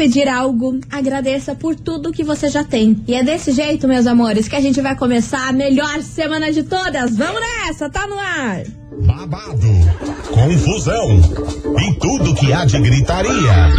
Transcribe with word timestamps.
pedir 0.00 0.26
algo, 0.28 0.80
agradeça 0.90 1.54
por 1.54 1.76
tudo 1.76 2.10
que 2.10 2.24
você 2.24 2.48
já 2.48 2.64
tem. 2.64 3.04
E 3.06 3.14
é 3.14 3.22
desse 3.22 3.52
jeito, 3.52 3.86
meus 3.86 4.06
amores, 4.06 4.48
que 4.48 4.56
a 4.56 4.60
gente 4.60 4.80
vai 4.80 4.96
começar 4.96 5.46
a 5.46 5.52
melhor 5.52 6.00
semana 6.00 6.50
de 6.50 6.62
todas. 6.62 7.14
Vamos 7.14 7.38
nessa, 7.38 7.90
tá 7.90 8.06
no 8.06 8.18
ar! 8.18 8.62
babado, 9.02 9.68
confusão 10.30 11.20
e 11.78 11.94
tudo 11.94 12.34
que 12.34 12.52
há 12.52 12.64
de 12.64 12.78
gritaria. 12.80 13.70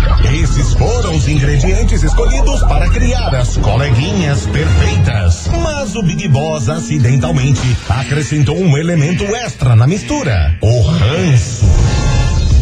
Esses 0.42 0.73
foram 0.73 1.16
os 1.16 1.28
ingredientes 1.28 2.02
escolhidos 2.04 2.62
para 2.62 2.90
criar 2.90 3.34
as 3.36 3.58
coleguinhas 3.58 4.46
perfeitas. 4.48 5.48
Mas 5.48 5.95
o 5.95 6.03
Big 6.03 6.28
Boss 6.28 6.70
acidentalmente 6.70 7.78
acrescentou 7.90 8.58
um 8.58 8.78
elemento 8.78 9.23
extra 9.36 9.76
na 9.76 9.86
mistura: 9.88 10.56
o 10.62 10.81
ranço. 10.81 12.11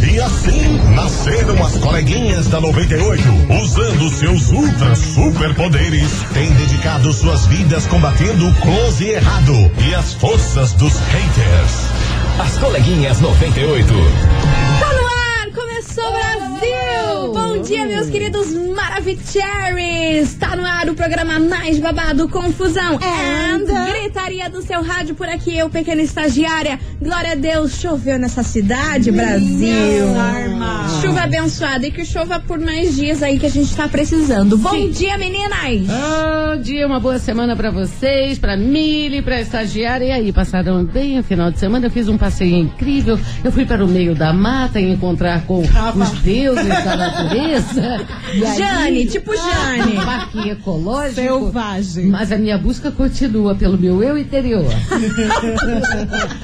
E 0.02 0.20
assim 0.20 0.78
nasceram 0.96 1.64
as 1.64 1.78
coleguinhas 1.78 2.48
da 2.48 2.62
98, 2.62 3.22
usando 3.62 4.10
seus 4.10 4.50
ultra 4.52 4.96
superpoderes, 4.96 6.24
têm 6.34 6.52
dedicado 6.54 7.12
suas 7.12 7.46
vidas 7.48 7.86
combatendo 7.86 8.48
o 8.48 8.54
close 8.56 9.04
e 9.04 9.10
errado 9.10 9.54
e 9.86 9.94
as 9.94 10.14
forças 10.14 10.72
dos 10.74 10.94
haters. 10.98 11.90
As 12.40 12.58
coleguinhas 12.58 13.20
98. 13.20 13.88
Tá 14.80 14.94
no 14.94 15.06
ar, 15.06 15.52
começou 15.54 16.12
Brasil! 16.12 17.34
Bom 17.34 17.49
dia, 17.62 17.86
meus 17.86 18.10
queridos 18.10 18.54
Maravicheries! 18.54 20.36
Tá 20.36 20.56
no 20.56 20.66
ar 20.66 20.88
o 20.88 20.94
programa 20.94 21.40
mais 21.40 21.78
babado, 21.80 22.30
Confusão 22.30 22.96
and 22.96 23.66
Gritaria 23.92 24.50
do 24.50 24.62
seu 24.62 24.82
rádio 24.82 25.14
por 25.16 25.28
aqui, 25.28 25.58
eu, 25.58 25.70
pequena 25.70 26.02
estagiária. 26.02 26.80
Glória 27.02 27.34
a 27.34 27.36
Deus, 27.36 27.80
choveu 27.80 28.18
nessa 28.18 28.44
cidade, 28.44 29.12
Brasil. 29.12 30.08
Chuva 31.02 31.22
abençoada 31.24 31.86
e 31.86 31.92
que 31.92 32.06
chova 32.06 32.40
por 32.40 32.60
mais 32.60 32.96
dias 32.96 33.22
aí 33.22 33.38
que 33.38 33.46
a 33.46 33.50
gente 33.50 33.76
tá 33.76 33.88
precisando. 33.88 34.58
Bom 34.58 34.90
dia, 34.90 35.18
meninas! 35.18 35.50
Bom 35.86 36.62
dia, 36.62 36.88
uma 36.88 37.00
boa 37.00 37.20
semana 37.20 37.56
pra 37.56 37.72
vocês, 37.72 38.40
pra 38.40 38.56
Mili, 38.56 39.22
pra 39.22 39.42
estagiária. 39.42 40.06
E 40.06 40.12
aí, 40.12 40.32
passaram 40.32 40.86
bem 40.86 41.20
o 41.20 41.24
final 41.24 41.52
de 41.52 41.60
semana? 41.60 41.88
Eu 41.88 41.92
fiz 41.92 42.08
um 42.08 42.18
passeio 42.18 42.56
incrível. 42.56 43.20
Eu 43.44 43.52
fui 43.52 43.66
para 43.66 43.84
o 43.84 43.88
meio 43.88 44.16
da 44.16 44.32
mata 44.32 44.80
e 44.80 44.92
encontrar 44.92 45.42
com 45.46 45.60
os 45.62 46.10
deuses 46.22 46.68
da 46.68 46.96
natureza. 46.96 47.49
E 48.34 48.46
aí, 48.46 48.58
Jane, 48.58 49.06
tipo 49.08 49.36
Jane. 49.36 49.98
um 49.98 50.06
parque 50.06 50.50
ecológico. 50.50 51.16
Selvagem. 51.16 52.06
Mas 52.08 52.32
a 52.32 52.38
minha 52.38 52.58
busca 52.58 52.92
continua 52.92 53.56
pelo 53.56 53.78
meu 53.78 54.04
eu 54.04 54.18
interior. 54.18 54.66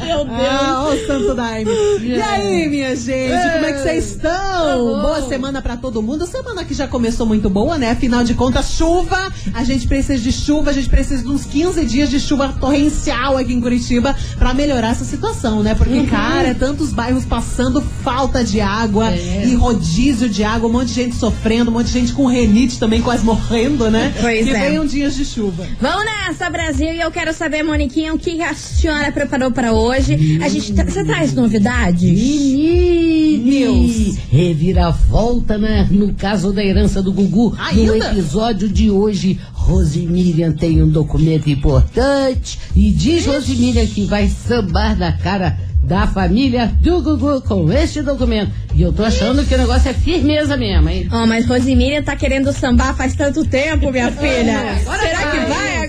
Meu 0.06 0.26
Deus! 0.26 0.40
Ah, 0.40 0.84
ô 0.88 1.08
Santo 1.08 1.34
Daime. 1.36 1.72
E 2.02 2.22
aí, 2.22 2.70
minha 2.70 2.96
gente, 2.96 3.32
como 3.54 3.66
é 3.66 3.74
que 3.74 3.80
vocês 3.80 4.10
estão? 4.12 4.78
bom. 4.86 5.02
Boa 5.02 5.22
semana 5.28 5.62
pra 5.62 5.78
todo 5.78 6.02
mundo. 6.02 6.26
Semana 6.26 6.64
que 6.64 6.74
já 6.74 6.88
começou 6.88 7.26
muito 7.26 7.50
boa, 7.50 7.78
né? 7.78 7.92
Afinal 7.92 8.24
de 8.24 8.34
contas, 8.34 8.72
chuva. 8.72 9.32
A 9.54 9.64
gente 9.64 9.88
precisa 9.88 10.18
de 10.22 10.32
chuva, 10.32 10.70
a 10.72 10.74
gente 10.74 10.90
precisa 10.90 11.22
de 11.24 11.30
uns 11.30 11.46
15 11.46 11.86
dias 11.86 12.10
de 12.10 12.20
chuva 12.20 12.54
torrencial 12.60 13.38
aqui 13.38 13.54
em 13.54 13.62
Curitiba 13.62 14.16
pra 14.38 14.54
melhorar 14.54 14.90
essa 14.92 15.06
situação, 15.06 15.62
né? 15.64 15.76
Porque, 15.76 16.04
cara, 16.08 16.50
é 16.50 16.54
tantos 16.54 16.92
bairros 16.94 17.26
passando 17.26 17.82
falta 18.04 18.44
de 18.44 18.60
água 18.62 19.12
É. 19.12 19.46
e 19.48 19.56
rodízio 19.56 20.30
de 20.30 20.44
água, 20.44 20.70
um 20.70 20.74
monte 20.74 20.94
de 20.94 20.95
gente 20.96 21.16
sofrendo, 21.16 21.70
um 21.70 21.74
monte 21.74 21.88
de 21.88 21.94
gente 21.94 22.14
com 22.14 22.26
renite 22.26 22.80
também 22.80 23.02
quase 23.02 23.24
morrendo, 23.26 23.92
né? 23.92 24.14
Pois 24.20 24.46
que 24.46 24.52
é. 24.52 24.70
venham 24.70 24.86
dias 24.86 25.16
de 25.16 25.26
chuva. 25.26 25.68
Vamos 25.80 26.06
nessa, 26.06 26.50
Brasil! 26.50 26.94
E 26.94 27.02
eu 27.02 27.12
quero 27.12 27.34
saber, 27.34 27.64
Moniquinha, 27.64 28.14
o 28.14 28.18
que 28.18 28.42
a 28.42 28.54
senhora 28.54 29.12
preparou 29.12 29.52
pra 29.52 29.74
hoje? 29.74 30.40
A 30.42 30.48
gente. 30.48 30.74
Você 30.74 31.04
traz 31.04 31.34
novidades? 31.34 32.10
Menino! 32.10 33.86
Reviravolta 34.30 35.58
né, 35.58 35.88
no 35.92 36.14
caso 36.14 36.54
da 36.54 36.64
herança 36.64 37.02
do 37.02 37.12
Gugu. 37.12 37.56
No 37.56 37.62
Ainda? 37.62 38.12
episódio 38.12 38.70
de 38.70 38.90
hoje, 38.90 39.40
Rosemiriam 39.54 40.52
tem 40.52 40.82
um 40.82 40.88
documento 40.88 41.50
importante 41.50 42.60
e 42.76 42.92
diz 42.92 43.26
Rosemiriam 43.26 43.86
que 43.86 44.06
vai 44.06 44.30
sambar 44.30 44.98
na 44.98 45.14
cara 45.14 45.58
da 45.86 46.08
família 46.08 46.72
do 46.82 47.02
Gugu 47.02 47.42
com 47.42 47.72
este 47.72 48.02
documento. 48.02 48.52
E 48.74 48.82
eu 48.82 48.92
tô 48.92 49.04
achando 49.04 49.46
que 49.46 49.54
o 49.54 49.58
negócio 49.58 49.90
é 49.90 49.94
firmeza 49.94 50.58
mesmo, 50.58 50.90
hein? 50.90 51.08
Oh, 51.12 51.26
mas 51.26 51.46
Rosemília 51.48 52.04
tá 52.04 52.16
querendo 52.16 52.52
sambar 52.52 52.96
faz 52.96 53.16
tanto 53.16 53.46
tempo, 53.46 53.92
minha 53.92 54.12
filha. 54.12 54.60
agora 54.82 55.00
Será 55.00 55.32
que 55.32 55.38
vai. 55.46 55.85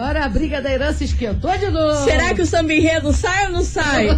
Agora? 0.00 0.24
A 0.24 0.28
briga 0.28 0.62
da 0.62 0.70
herança 0.72 1.04
esquentou 1.04 1.50
de 1.58 1.68
novo. 1.68 2.04
Será 2.04 2.32
que 2.34 2.40
o 2.42 2.46
samba 2.46 2.72
enredo 2.72 3.12
sai 3.12 3.46
ou 3.46 3.52
não 3.52 3.62
sai? 3.64 4.08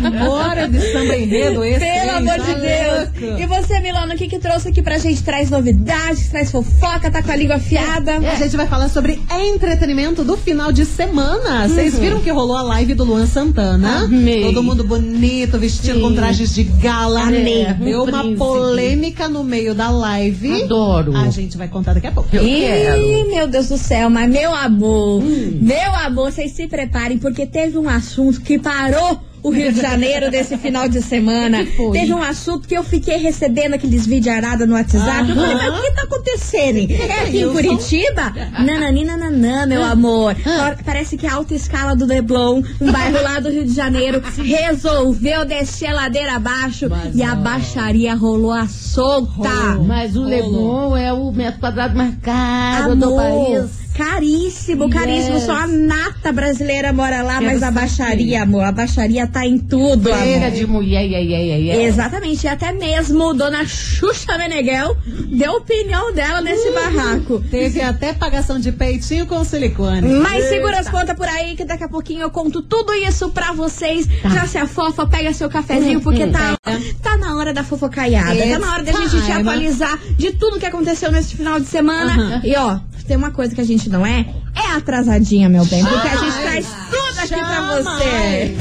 Demora 0.00 0.68
de 0.68 0.80
samba 0.92 1.16
enredo 1.16 1.64
esse. 1.64 1.80
Pelo 1.80 2.10
amor 2.16 2.38
de 2.40 2.52
Tá 2.52 2.58
Deus. 2.58 3.40
E 3.40 3.46
você, 3.46 3.80
Milano, 3.80 4.14
o 4.14 4.16
que 4.16 4.28
que 4.28 4.38
trouxe 4.38 4.68
aqui 4.68 4.80
pra 4.82 4.98
gente? 4.98 5.22
Traz 5.22 5.50
novidades, 5.50 6.28
traz 6.28 6.50
fofoca, 6.50 7.10
tá 7.10 7.22
com 7.22 7.30
a 7.32 7.36
língua 7.36 7.56
afiada? 7.56 8.16
A 8.18 8.34
gente 8.36 8.56
vai 8.56 8.66
falar 8.66 8.88
sobre 8.88 9.20
entretenimento 9.30 10.22
do 10.22 10.36
final 10.36 10.70
de 10.72 10.84
semana. 10.84 11.68
Vocês 11.68 11.98
viram 11.98 12.20
que 12.20 12.30
rolou 12.30 12.56
a 12.56 12.62
live 12.62 12.94
do 12.94 13.04
Luan 13.04 13.26
Santana? 13.26 14.04
Amei. 14.04 14.42
Todo 14.42 14.62
mundo 14.62 14.84
bonito, 14.84 15.58
vestido 15.58 15.94
Sim. 15.96 16.00
com 16.02 16.14
trajes 16.14 16.54
de 16.54 16.62
gala. 16.64 17.22
Amei. 17.22 17.62
É, 17.64 17.74
Deu 17.74 18.00
Um 18.02 18.04
uma 18.08 18.18
príncipe. 18.20 18.36
polêmica 18.38 19.28
no 19.28 19.42
meio 19.42 19.74
da 19.74 19.90
live. 19.90 20.62
Adoro. 20.62 21.16
A 21.16 21.30
gente 21.30 21.56
vai 21.56 21.68
contar 21.68 21.94
daqui 21.94 22.06
a 22.06 22.12
pouco. 22.12 22.28
Eu 22.34 22.46
Ih, 22.46 22.60
quero. 22.60 23.28
meu 23.30 23.46
Deus 23.48 23.68
do 23.68 23.78
céu, 23.78 24.08
mas 24.10 24.28
meu 24.30 24.51
amor, 24.54 25.22
meu 25.22 25.94
amor, 25.94 26.32
vocês 26.32 26.52
se 26.52 26.66
preparem, 26.66 27.18
porque 27.18 27.46
teve 27.46 27.78
um 27.78 27.88
assunto 27.88 28.40
que 28.40 28.58
parou 28.58 29.20
o 29.42 29.50
Rio 29.50 29.72
de 29.72 29.80
Janeiro 29.80 30.30
desse 30.30 30.56
final 30.56 30.88
de 30.88 31.02
semana. 31.02 31.66
Teve 31.92 32.14
um 32.14 32.22
assunto 32.22 32.68
que 32.68 32.76
eu 32.76 32.84
fiquei 32.84 33.16
recebendo 33.16 33.74
aqueles 33.74 34.06
vídeos 34.06 34.34
arados 34.34 34.66
no 34.68 34.74
WhatsApp. 34.74 35.28
Eu 35.28 35.34
falei, 35.34 35.54
mas 35.56 35.78
o 35.78 35.82
que 35.82 35.90
tá 35.92 36.02
acontecendo? 36.02 36.78
É 36.92 37.22
aqui 37.24 37.40
em? 37.40 37.52
Curitiba? 37.52 38.32
Nanani, 38.64 39.04
nananã, 39.04 39.66
meu 39.66 39.82
amor. 39.82 40.36
Parece 40.84 41.16
que 41.16 41.26
a 41.26 41.34
alta 41.34 41.54
escala 41.54 41.96
do 41.96 42.06
Leblon, 42.06 42.62
um 42.80 42.92
bairro 42.92 43.22
lá 43.22 43.40
do 43.40 43.50
Rio 43.50 43.64
de 43.64 43.74
Janeiro, 43.74 44.22
resolveu 44.38 45.44
descer 45.44 45.88
a 45.88 45.94
ladeira 45.94 46.36
abaixo 46.36 46.88
Mas, 46.88 47.14
e 47.14 47.22
a 47.22 47.34
baixaria 47.34 48.14
rolou 48.14 48.52
a 48.52 48.68
solta. 48.68 49.76
Mas 49.84 50.16
o 50.16 50.22
Leblon 50.22 50.96
é 50.96 51.12
o 51.12 51.32
metro 51.32 51.58
quadrado 51.58 51.96
mais 51.96 52.14
caro 52.22 52.94
do 52.94 53.16
país. 53.16 53.81
Caríssimo, 54.02 54.90
caríssimo. 54.90 55.36
Yes. 55.36 55.44
Só 55.44 55.52
a 55.52 55.66
nata 55.66 56.32
brasileira 56.32 56.92
mora 56.92 57.22
lá, 57.22 57.38
Quero 57.38 57.46
mas 57.46 57.62
a 57.62 57.70
baixaria, 57.70 58.42
amor. 58.42 58.64
A 58.64 58.72
baixaria 58.72 59.26
tá 59.26 59.46
em 59.46 59.58
tudo, 59.58 60.10
Feira 60.12 60.46
amor. 60.46 60.50
de 60.58 60.66
mulher, 60.66 61.06
ia, 61.06 61.20
ia, 61.20 61.40
ia, 61.42 61.58
ia. 61.58 61.82
Exatamente, 61.86 62.44
e 62.44 62.48
até 62.48 62.72
mesmo 62.72 63.32
Dona 63.32 63.64
Xuxa 63.64 64.36
Meneghel 64.36 64.96
deu 65.28 65.52
opinião 65.52 66.12
dela 66.12 66.40
nesse 66.40 66.68
Uh. 66.68 66.74
barraco. 66.74 67.40
Teve 67.50 67.80
até 67.80 68.12
pagação 68.12 68.58
de 68.58 68.72
peitinho 68.72 69.26
com 69.26 69.44
silicone. 69.44 70.02
Mas 70.08 70.44
segura 70.48 70.78
as 70.80 70.88
contas 70.88 71.16
por 71.16 71.26
aí 71.28 71.54
que 71.54 71.64
daqui 71.64 71.84
a 71.84 71.88
pouquinho 71.88 72.22
eu 72.22 72.30
conto 72.30 72.60
tudo 72.62 72.92
isso 72.94 73.30
pra 73.30 73.52
vocês. 73.52 74.06
Tá. 74.22 74.28
Já 74.30 74.46
se 74.46 74.58
afofa, 74.58 75.06
pega 75.06 75.32
seu 75.32 75.48
cafezinho, 75.48 76.00
porque 76.00 76.26
tá, 76.26 76.56
tá 77.02 77.16
na 77.18 77.36
hora 77.36 77.52
da 77.54 77.62
fofocaiada. 77.62 78.34
Tá 78.36 78.58
na 78.58 78.72
hora 78.74 78.82
da 78.82 78.92
gente 78.92 79.22
te 79.24 79.32
atualizar 79.32 79.98
de 80.16 80.32
tudo 80.32 80.58
que 80.58 80.66
aconteceu 80.66 81.10
nesse 81.12 81.36
final 81.36 81.60
de 81.60 81.66
semana. 81.66 82.40
E 82.44 82.54
ó, 82.56 82.78
tem 83.04 83.16
uma 83.16 83.30
coisa 83.30 83.54
que 83.54 83.60
a 83.60 83.64
gente 83.64 83.88
não 83.88 84.04
é, 84.06 84.26
é 84.54 84.76
atrasadinha, 84.76 85.48
meu 85.48 85.64
bem. 85.64 85.84
Porque 85.84 86.08
a 86.08 86.16
gente 86.16 86.38
traz 86.42 86.66
tudo 86.90 87.18
aqui 87.18 87.44
pra 87.44 87.82
você. 87.82 88.56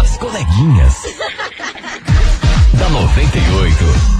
As 0.00 0.16
coleguinhas. 0.16 0.94
da 2.78 2.88
98. 2.88 4.13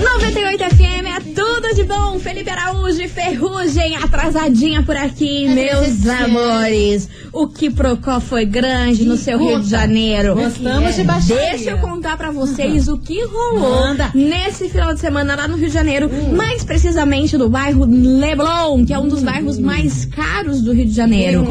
98 0.00 0.64
FM 0.76 1.06
é 1.06 1.20
tudo 1.34 1.74
de 1.74 1.84
bom. 1.84 2.18
Felipe 2.18 2.48
Araújo 2.48 3.02
e 3.02 3.08
Ferrugem 3.08 3.96
atrasadinha 3.96 4.82
por 4.82 4.96
aqui, 4.96 5.46
meus 5.48 6.06
amores. 6.08 7.08
O 7.32 7.46
que 7.46 7.70
procó 7.70 8.18
foi 8.18 8.44
grande 8.44 9.04
no 9.04 9.16
seu 9.16 9.38
Rio 9.38 9.60
de 9.60 9.68
Janeiro. 9.68 10.34
Gostamos 10.34 10.94
de 10.94 11.04
baixaria. 11.04 11.50
Deixa 11.50 11.70
eu 11.70 11.78
contar 11.78 12.16
pra 12.16 12.30
vocês 12.30 12.88
o 12.88 12.96
que 12.98 13.22
rolou 13.24 13.60
Manda. 13.60 14.10
nesse 14.14 14.68
final 14.68 14.94
de 14.94 15.00
semana 15.00 15.36
lá 15.36 15.46
no 15.46 15.56
Rio 15.56 15.68
de 15.68 15.74
Janeiro, 15.74 16.10
mais 16.34 16.64
precisamente 16.64 17.36
no 17.36 17.48
bairro 17.48 17.84
Leblon, 17.84 18.84
que 18.86 18.94
é 18.94 18.98
um 18.98 19.08
dos 19.08 19.22
bairros 19.22 19.58
mais 19.58 20.06
caros 20.06 20.62
do 20.62 20.72
Rio 20.72 20.86
de 20.86 20.94
Janeiro. 20.94 21.44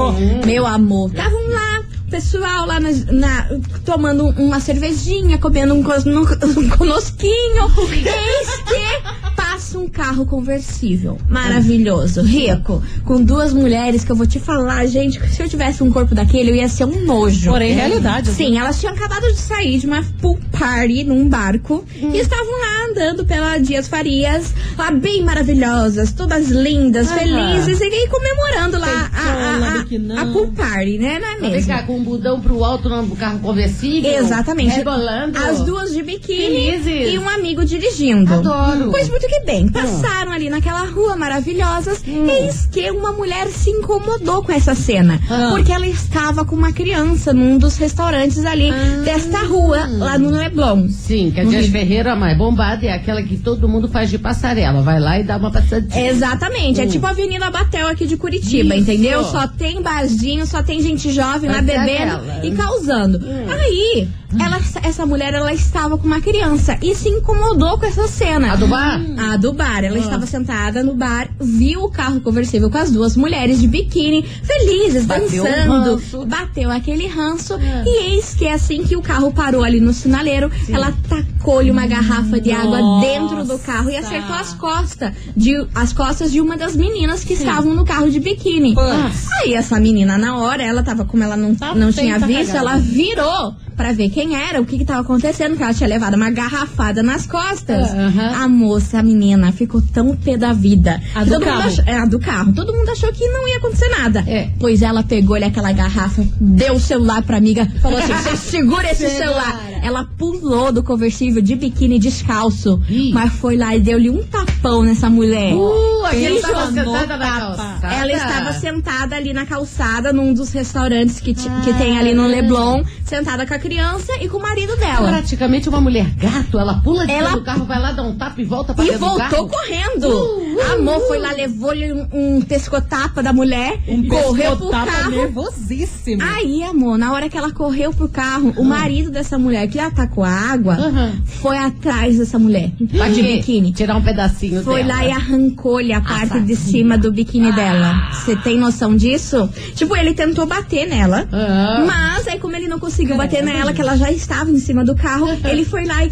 Meu 0.45 0.65
amor, 0.65 1.09
estavam 1.11 1.49
lá. 1.49 1.78
Pessoal 2.09 2.65
lá 2.65 2.79
na, 2.79 2.89
na- 3.11 3.47
tomando 3.85 4.27
uma 4.29 4.59
cervejinha, 4.59 5.37
comendo 5.37 5.73
um, 5.73 5.83
cos- 5.83 6.05
um 6.07 6.69
conosquinho. 6.69 7.65
Eis 7.91 8.57
que 8.67 9.35
passa 9.35 9.77
um 9.77 9.87
carro 9.87 10.25
conversível. 10.25 11.17
Maravilhoso, 11.29 12.21
rico. 12.21 12.81
Com 13.05 13.23
duas 13.23 13.53
mulheres 13.53 14.03
que 14.03 14.11
eu 14.11 14.15
vou 14.15 14.25
te 14.27 14.39
falar, 14.39 14.85
gente, 14.87 15.19
se 15.29 15.41
eu 15.41 15.47
tivesse 15.49 15.83
um 15.83 15.91
corpo 15.91 16.13
daquele, 16.15 16.51
eu 16.51 16.55
ia 16.55 16.67
ser 16.67 16.85
um 16.85 17.05
nojo. 17.05 17.49
Porém, 17.51 17.73
realidade. 17.73 18.29
Sim, 18.31 18.57
elas 18.57 18.79
tinham 18.79 18.93
acabado 18.93 19.27
de 19.31 19.37
sair 19.37 19.77
de 19.79 19.85
uma 19.87 20.03
pool 20.21 20.39
party 20.51 21.03
num 21.03 21.27
barco 21.29 21.85
e 21.95 22.17
estavam 22.17 22.51
lá 22.59 22.68
andando 22.89 23.25
pela 23.25 23.57
Dias 23.57 23.87
Farias, 23.87 24.53
lá 24.77 24.91
bem 24.91 25.23
maravilhosas, 25.23 26.11
todas 26.11 26.49
lindas, 26.49 27.09
Aham. 27.09 27.19
felizes, 27.19 27.79
e, 27.81 28.07
comemorando 28.07 28.79
lá 28.79 29.09
a, 29.13 29.75
a, 29.75 29.77
biquinão. 29.79 30.17
a, 30.17 30.21
a 30.21 30.25
pool 30.25 30.51
party, 30.51 30.97
né? 30.97 31.19
Não 31.19 31.47
é 31.47 31.51
mesmo? 31.51 31.67
cá, 31.67 31.83
com 31.83 31.97
um 31.97 32.03
budão 32.03 32.41
pro 32.41 32.63
alto 32.63 32.89
no 32.89 33.15
carro 33.15 33.39
conversível. 33.39 34.11
Exatamente. 34.11 34.75
Rebolando. 34.75 35.37
As 35.37 35.61
duas 35.61 35.93
de 35.93 36.01
biquíni 36.01 36.68
E 36.87 37.17
um 37.17 37.27
amigo 37.27 37.65
dirigindo. 37.65 38.33
Adoro. 38.33 38.91
Pois 38.91 39.09
muito 39.09 39.27
que 39.27 39.39
bem. 39.41 39.67
Passaram 39.69 40.31
ali 40.31 40.49
naquela 40.49 40.85
rua 40.85 41.15
maravilhosas. 41.15 42.01
Eis 42.05 42.67
que 42.71 42.89
uma 42.91 43.11
mulher 43.11 43.47
se 43.47 43.69
incomodou 43.69 44.43
com 44.43 44.51
essa 44.51 44.75
cena. 44.75 45.19
Ah. 45.29 45.49
Porque 45.51 45.71
ela 45.71 45.87
estava 45.87 46.45
com 46.45 46.55
uma 46.55 46.71
criança 46.71 47.33
num 47.33 47.57
dos 47.57 47.77
restaurantes 47.77 48.45
ali 48.45 48.71
desta 49.03 49.39
rua, 49.45 49.87
lá 49.87 50.17
no 50.17 50.29
Leblon. 50.29 50.87
Sim, 50.89 51.31
que 51.31 51.41
a 51.41 51.43
Dias 51.43 51.67
Ferreira, 51.67 52.13
a 52.13 52.15
mais 52.15 52.37
bombada, 52.37 52.85
é 52.85 52.91
aquela 52.91 53.21
que 53.23 53.37
todo 53.37 53.67
mundo 53.67 53.87
faz 53.87 54.09
de 54.09 54.17
passarela. 54.17 54.81
Vai 54.81 54.99
lá 54.99 55.19
e 55.19 55.23
dá 55.23 55.37
uma 55.37 55.51
passadinha. 55.51 56.09
Exatamente, 56.09 56.81
é 56.81 56.87
tipo 56.87 57.05
a 57.05 57.09
Avenida 57.09 57.49
Batel 57.49 57.87
aqui 57.87 58.05
de 58.05 58.17
Curitiba, 58.17 58.75
Isso. 58.75 58.83
entendeu? 58.83 59.23
Só 59.23 59.47
tem 59.47 59.81
barzinho, 59.81 60.45
só 60.45 60.61
tem 60.61 60.81
gente 60.81 61.11
jovem 61.11 61.49
lá 61.49 61.61
Passarela. 61.61 62.17
bebendo 62.17 62.45
e 62.47 62.51
causando. 62.51 63.19
Aí, 63.49 64.07
ela, 64.39 64.59
essa 64.83 65.05
mulher, 65.05 65.33
ela 65.33 65.53
estava 65.53 65.97
com 65.97 66.05
uma 66.05 66.21
criança 66.21 66.68
e 66.81 66.93
se 66.95 67.09
incomodou 67.09 67.77
com 67.77 67.85
essa 67.85 68.07
cena. 68.07 68.53
A 68.53 68.55
do 68.55 68.67
bar? 68.67 69.01
A 69.17 69.37
do 69.37 69.53
bar. 69.53 69.83
Ela 69.83 69.97
estava 69.97 70.25
sentada 70.25 70.83
no 70.83 70.93
bar, 70.95 71.29
viu 71.39 71.83
o 71.83 71.89
carro 71.89 72.19
conversível 72.21 72.69
com 72.69 72.77
as 72.77 72.91
duas 72.91 73.15
mulheres 73.15 73.59
de 73.59 73.67
biquíni, 73.67 74.23
felizes, 74.43 75.05
Bateu 75.05 75.43
dançando. 75.43 76.25
bateu 76.25 76.69
aquele 76.71 77.07
ranço. 77.07 77.55
E 77.85 78.09
eis 78.13 78.33
que 78.33 78.47
assim 78.47 78.83
que 78.83 78.95
o 78.95 79.01
carro 79.01 79.31
parou 79.31 79.63
ali 79.63 79.79
no 79.79 79.93
sinaleiro, 79.93 80.51
ela 80.69 80.93
tacou-lhe 81.07 81.71
uma 81.71 81.87
garrafa 81.87 82.39
de 82.39 82.51
água 82.51 82.79
Nossa. 82.79 83.07
dentro 83.07 83.45
do 83.45 83.57
carro 83.59 83.89
e 83.89 83.95
acertou 83.97 84.35
as 84.35 84.53
costas 84.53 85.13
de 85.35 85.49
as 85.73 85.93
costas 85.93 86.31
de 86.31 86.41
uma 86.41 86.57
das 86.57 86.75
meninas 86.75 87.23
que 87.23 87.33
estavam 87.33 87.73
no 87.73 87.85
carro 87.85 88.09
de 88.09 88.19
biquíni. 88.19 88.73
Putz. 88.75 89.27
Aí 89.41 89.53
essa 89.53 89.79
menina 89.79 90.17
na 90.17 90.37
hora, 90.37 90.63
ela 90.63 90.83
tava 90.83 91.05
como 91.05 91.23
ela 91.23 91.37
não, 91.37 91.55
Tá 91.55 91.73
não 91.75 91.91
tinha 91.91 92.17
visto, 92.19 92.53
cagada. 92.53 92.57
ela 92.59 92.77
virou 92.77 93.55
pra 93.79 93.93
ver 93.93 94.09
quem 94.09 94.35
era, 94.35 94.59
o 94.59 94.65
que 94.65 94.77
que 94.77 94.83
tava 94.83 94.99
acontecendo, 94.99 95.55
que 95.55 95.63
ela 95.63 95.73
tinha 95.73 95.87
levado 95.87 96.15
uma 96.15 96.29
garrafada 96.29 97.01
nas 97.01 97.25
costas. 97.25 97.89
Aham. 97.91 98.43
A 98.43 98.45
moça, 98.49 98.99
a 98.99 99.03
menina, 99.03 99.53
ficou 99.53 99.81
tão 99.81 100.17
pé 100.17 100.35
da 100.35 100.51
vida. 100.51 101.01
A 101.15 101.23
do 101.23 101.39
carro. 101.39 101.61
achou- 101.69 101.85
é, 101.87 101.97
a 101.97 102.05
do 102.05 102.19
carro. 102.19 102.51
Todo 102.51 102.73
mundo 102.73 102.89
achou 102.89 103.09
que 103.13 103.25
não 103.29 103.47
ia 103.47 103.55
acontecer 103.55 103.87
nada. 103.87 104.19
É. 104.27 104.49
Pois 104.59 104.81
ela 104.81 105.01
pegou-lhe 105.01 105.45
aquela 105.45 105.71
garrafa, 105.71 106.27
deu 106.41 106.73
o 106.73 106.79
celular 106.79 107.21
pra 107.21 107.37
amiga, 107.37 107.65
falou 107.81 107.97
assim: 107.99 108.11
você 108.13 108.35
segura 108.35 108.91
esse 108.91 109.09
celular. 109.11 109.61
Ela 109.81 110.03
pulou 110.17 110.73
do 110.73 110.83
conversível 110.83 111.41
de 111.41 111.55
biquíni 111.55 111.97
descalço, 111.99 112.81
Ih. 112.89 113.13
mas 113.13 113.31
foi 113.31 113.55
lá 113.55 113.73
e 113.77 113.79
deu-lhe 113.79 114.09
um 114.09 114.21
tapão 114.23 114.58
nessa 114.83 115.09
mulher. 115.09 115.53
Uh, 115.55 116.05
aquele 116.05 116.29
Beijo 116.33 116.41
tava 116.47 116.65
no 116.71 116.73
sentada 116.73 117.17
na 117.17 117.39
calçada. 117.39 117.87
ela 117.93 118.11
estava 118.11 118.53
sentada 118.53 119.15
ali 119.15 119.33
na 119.33 119.45
calçada, 119.45 120.11
num 120.13 120.33
dos 120.33 120.51
restaurantes 120.51 121.19
que, 121.19 121.33
ti- 121.33 121.49
que 121.63 121.73
tem 121.73 121.97
ali 121.97 122.13
no 122.13 122.27
Leblon, 122.27 122.83
sentada 123.05 123.45
com 123.47 123.53
a 123.53 123.59
criança 123.59 124.13
e 124.21 124.27
com 124.27 124.37
o 124.37 124.41
marido 124.41 124.75
dela. 124.77 125.07
Praticamente 125.09 125.69
uma 125.69 125.79
mulher 125.81 126.05
gato. 126.15 126.59
Ela 126.59 126.81
pula 126.83 127.05
de 127.05 127.11
Ela- 127.13 127.31
do 127.31 127.41
carro, 127.43 127.65
vai 127.65 127.79
lá, 127.79 127.91
dá 127.93 128.03
um 128.03 128.15
tapa 128.17 128.39
e 128.41 128.45
volta 128.45 128.73
pra 128.73 128.83
E 128.83 128.87
dentro 128.87 128.99
do 128.99 129.05
voltou 129.05 129.29
carro. 129.29 129.49
correndo. 129.49 130.59
Amor 130.73 130.99
foi 131.07 131.19
lá, 131.19 131.31
levou-lhe 131.31 131.93
um, 131.93 132.07
um 132.11 132.41
pescotapa 132.41 133.23
da 133.23 133.31
mulher, 133.31 133.79
correu 134.09 134.57
pro 134.57 134.69
carro. 134.69 135.11
nervosíssimo. 135.11 136.21
Aí, 136.21 136.63
amor, 136.63 136.97
na 136.97 137.13
hora 137.13 137.29
que 137.29 137.37
ela 137.37 137.51
correu 137.51 137.93
pro 137.93 138.09
carro, 138.09 138.53
o 138.57 138.63
marido 138.63 139.09
dessa 139.09 139.37
mulher 139.37 139.67
que 139.67 139.79
atacou 139.79 140.23
a 140.23 140.29
água 140.29 140.73
Aham. 140.75 141.13
foi 141.25 141.57
atrás 141.57 142.17
dessa 142.17 142.37
mulher. 142.37 142.71
Pra 142.91 143.07
de 143.09 143.21
biquíni. 143.21 143.71
Tirar 143.71 143.95
um 143.95 144.01
pedacinho 144.03 144.48
Foi 144.63 144.83
dela. 144.83 144.95
lá 144.95 145.05
e 145.05 145.11
arrancou-lhe 145.11 145.93
a 145.93 146.01
parte 146.01 146.39
de 146.41 146.55
cima 146.55 146.97
do 146.97 147.11
biquíni 147.11 147.51
dela. 147.53 148.09
Você 148.11 148.35
tem 148.35 148.57
noção 148.57 148.95
disso? 148.95 149.49
Tipo, 149.75 149.95
ele 149.95 150.13
tentou 150.13 150.45
bater 150.45 150.87
nela. 150.87 151.27
Ah. 151.31 151.83
Mas 151.85 152.27
aí, 152.27 152.39
como 152.39 152.55
ele 152.55 152.67
não 152.67 152.79
conseguiu 152.79 153.15
bater 153.15 153.43
nela, 153.43 153.73
que 153.73 153.81
ela 153.81 153.95
já 153.95 154.11
estava 154.11 154.49
em 154.49 154.59
cima 154.59 154.83
do 154.83 154.95
carro, 154.95 155.27
ele 155.45 155.63
foi 155.65 155.85
lá 155.85 156.03
e 156.05 156.11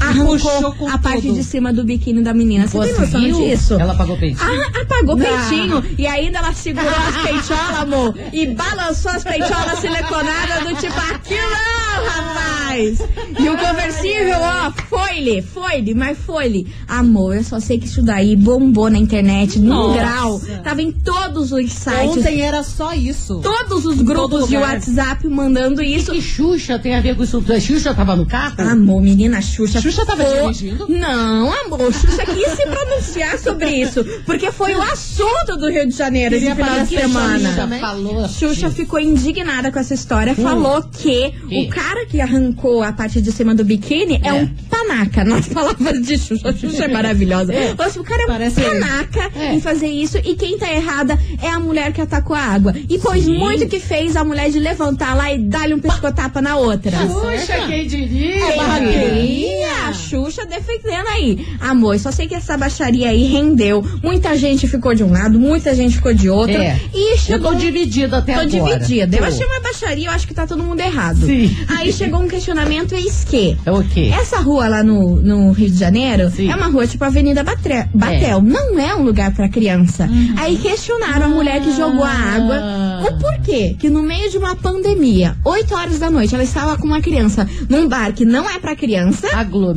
arrancou 0.00 0.88
a 0.88 0.98
parte 0.98 1.26
tudo. 1.28 1.34
de 1.34 1.44
cima 1.44 1.72
do 1.72 1.84
biquíni 1.84 2.22
da 2.22 2.32
menina. 2.32 2.66
Você 2.66 2.78
tem 2.78 3.00
noção 3.00 3.20
disso? 3.20 3.74
Ela 3.74 3.94
pagou 3.94 4.16
peixe. 4.16 4.40
Ah, 4.40 4.80
apagou 4.82 5.14
o 5.14 5.18
peitinho. 5.18 5.84
E 5.98 6.06
ainda 6.06 6.38
ela 6.38 6.52
segurou 6.54 6.88
as 6.88 7.16
peitolas, 7.22 7.78
amor. 7.80 8.14
E 8.32 8.46
balançou 8.46 9.10
as 9.10 9.22
peitolas 9.22 9.78
siliconadas 9.78 10.66
do 10.66 10.74
tipo, 10.76 10.98
aqui 10.98 11.34
não, 11.34 12.04
rapaz. 12.06 12.39
E 12.78 13.48
o 13.48 13.56
conversível, 13.56 14.36
ó, 14.40 14.72
foi-lhe, 14.88 15.42
foi-lhe, 15.42 15.94
mas 15.94 16.18
foi-lhe. 16.18 16.66
Amor, 16.88 17.36
eu 17.36 17.44
só 17.44 17.58
sei 17.60 17.78
que 17.78 17.86
isso 17.86 18.02
daí 18.02 18.36
bombou 18.36 18.90
na 18.90 18.98
internet, 18.98 19.58
num 19.58 19.92
grau. 19.92 20.40
Tava 20.62 20.82
em 20.82 20.92
todos 20.92 21.52
os 21.52 21.72
sites. 21.72 22.16
Ontem 22.18 22.40
era 22.42 22.62
só 22.62 22.92
isso. 22.94 23.40
Todos 23.42 23.84
os 23.86 23.96
todo 23.96 24.04
grupos 24.04 24.48
de 24.48 24.56
lugar. 24.56 24.74
WhatsApp 24.74 25.26
mandando 25.28 25.82
isso. 25.82 26.12
E 26.12 26.16
que 26.16 26.22
Xuxa 26.22 26.78
tem 26.78 26.94
a 26.94 27.00
ver 27.00 27.16
com 27.16 27.22
isso? 27.24 27.42
A 27.50 27.60
Xuxa 27.60 27.94
tava 27.94 28.14
no 28.16 28.26
carro? 28.26 28.54
Amor, 28.60 29.02
menina 29.02 29.40
Xuxa. 29.40 29.80
Xuxa 29.80 30.04
tava 30.04 30.24
foi- 30.24 30.52
dirigindo? 30.52 30.86
Não, 30.88 31.52
amor, 31.64 31.92
Xuxa 31.92 32.24
quis 32.26 32.48
se 32.52 32.66
pronunciar 32.66 33.38
sobre 33.38 33.70
isso. 33.70 34.04
Porque 34.26 34.50
foi 34.52 34.74
o 34.74 34.82
assunto 34.82 35.56
do 35.58 35.68
Rio 35.70 35.86
de 35.88 35.96
Janeiro 35.96 36.34
esse 36.34 36.54
final 36.54 36.80
de 36.84 36.88
semana. 36.88 37.48
Xuxa. 37.50 37.68
Falou. 37.80 38.28
Xuxa 38.28 38.70
ficou 38.70 38.98
indignada 39.00 39.70
com 39.72 39.78
essa 39.78 39.94
história, 39.94 40.34
falou 40.34 40.82
que 40.82 41.30
Que? 41.48 41.66
o 41.66 41.68
cara 41.70 42.06
que 42.06 42.20
arrancou 42.20 42.59
a 42.82 42.92
parte 42.92 43.20
de 43.20 43.32
cima 43.32 43.54
do 43.54 43.64
biquíni 43.64 44.20
é, 44.22 44.28
É. 44.28 44.32
um 44.34 44.46
panaca. 44.68 45.24
Nas 45.24 45.48
palavras 45.48 46.00
de 46.02 46.18
Xuxa, 46.18 46.52
Xuxa 46.52 46.84
é 46.84 46.88
maravilhosa. 46.92 47.52
Falou 47.52 47.86
assim, 47.90 48.00
o 48.00 48.04
cara 48.04 48.22
é 48.22 48.26
Parece 48.26 48.60
um 48.60 48.64
panaca 48.64 49.30
É. 49.36 49.54
em 49.54 49.60
fazer 49.60 49.88
isso 49.88 50.18
e 50.18 50.34
quem 50.34 50.58
tá 50.58 50.70
errada 50.72 51.18
é 51.42 51.48
a 51.48 51.58
mulher 51.58 51.92
que 51.92 52.00
atacou 52.00 52.36
a 52.36 52.40
água. 52.40 52.74
E 52.88 52.98
pois 52.98 53.26
muito 53.26 53.66
que 53.66 53.80
fez 53.80 54.14
a 54.16 54.24
mulher 54.24 54.50
de 54.50 54.58
levantar 54.58 55.14
lá 55.16 55.32
e 55.32 55.38
dar-lhe 55.38 55.74
um 55.74 55.80
pescotapa 55.80 56.40
na 56.42 56.56
outra. 56.56 56.92
Xuxa, 56.98 57.66
quem 57.66 57.86
diria? 57.86 58.36
Quem 58.46 58.88
diria? 58.90 59.68
A 59.90 59.92
Xuxa 59.94 60.44
defendendo 60.46 61.06
aí. 61.08 61.46
Amor, 61.60 61.98
só 61.98 62.10
sei 62.10 62.26
que 62.26 62.34
essa 62.34 62.56
baixaria 62.56 63.08
aí 63.08 63.24
rendeu. 63.24 63.84
Muita 64.02 64.36
gente 64.36 64.66
ficou 64.68 64.94
de 64.94 65.02
um 65.04 65.10
lado, 65.12 65.38
muita 65.38 65.74
gente 65.74 65.96
ficou 65.96 66.14
de 66.14 66.28
outro. 66.30 66.56
É. 66.56 66.78
E 66.94 67.12
Eu 67.12 67.18
chegou. 67.18 67.52
tô 67.52 67.58
dividida 67.58 68.18
até 68.18 68.34
Tô 68.34 68.40
agora. 68.40 68.78
dividida. 68.78 69.16
Eu 69.16 69.22
Tô. 69.22 69.28
achei 69.28 69.46
uma 69.46 69.60
baixaria, 69.60 70.06
eu 70.08 70.12
acho 70.12 70.26
que 70.26 70.34
tá 70.34 70.46
todo 70.46 70.62
mundo 70.62 70.80
errado. 70.80 71.26
Sim. 71.26 71.54
Aí 71.68 71.92
chegou 71.92 72.20
um 72.20 72.28
questionamento, 72.28 72.94
eis 72.94 73.24
que. 73.24 73.56
É 73.64 73.70
o 73.72 73.82
quê? 73.84 74.10
Essa 74.18 74.38
rua 74.40 74.68
lá 74.68 74.82
no, 74.82 75.16
no 75.16 75.52
Rio 75.52 75.70
de 75.70 75.76
Janeiro 75.78 76.30
Sim. 76.30 76.50
é 76.50 76.54
uma 76.56 76.66
rua 76.66 76.86
tipo 76.86 77.04
Avenida 77.04 77.42
Batre- 77.42 77.86
Batel. 77.94 78.40
Não 78.42 78.78
é 78.78 78.94
um 78.94 79.02
lugar 79.02 79.32
pra 79.34 79.48
criança. 79.48 80.08
Aí 80.38 80.56
questionaram 80.56 81.26
a 81.26 81.28
mulher 81.28 81.60
que 81.62 81.74
jogou 81.76 82.04
a 82.04 82.10
água. 82.12 82.56
Ah. 82.60 83.04
O 83.08 83.18
porquê 83.18 83.74
que 83.78 83.88
no 83.88 84.02
meio 84.02 84.30
de 84.30 84.36
uma 84.38 84.54
pandemia, 84.54 85.36
8 85.44 85.74
horas 85.74 85.98
da 85.98 86.10
noite, 86.10 86.34
ela 86.34 86.44
estava 86.44 86.76
com 86.76 86.86
uma 86.86 87.00
criança 87.00 87.48
num 87.68 87.88
bar 87.88 88.12
que 88.12 88.24
não 88.24 88.48
é 88.48 88.58
pra 88.58 88.76
criança, 88.76 89.26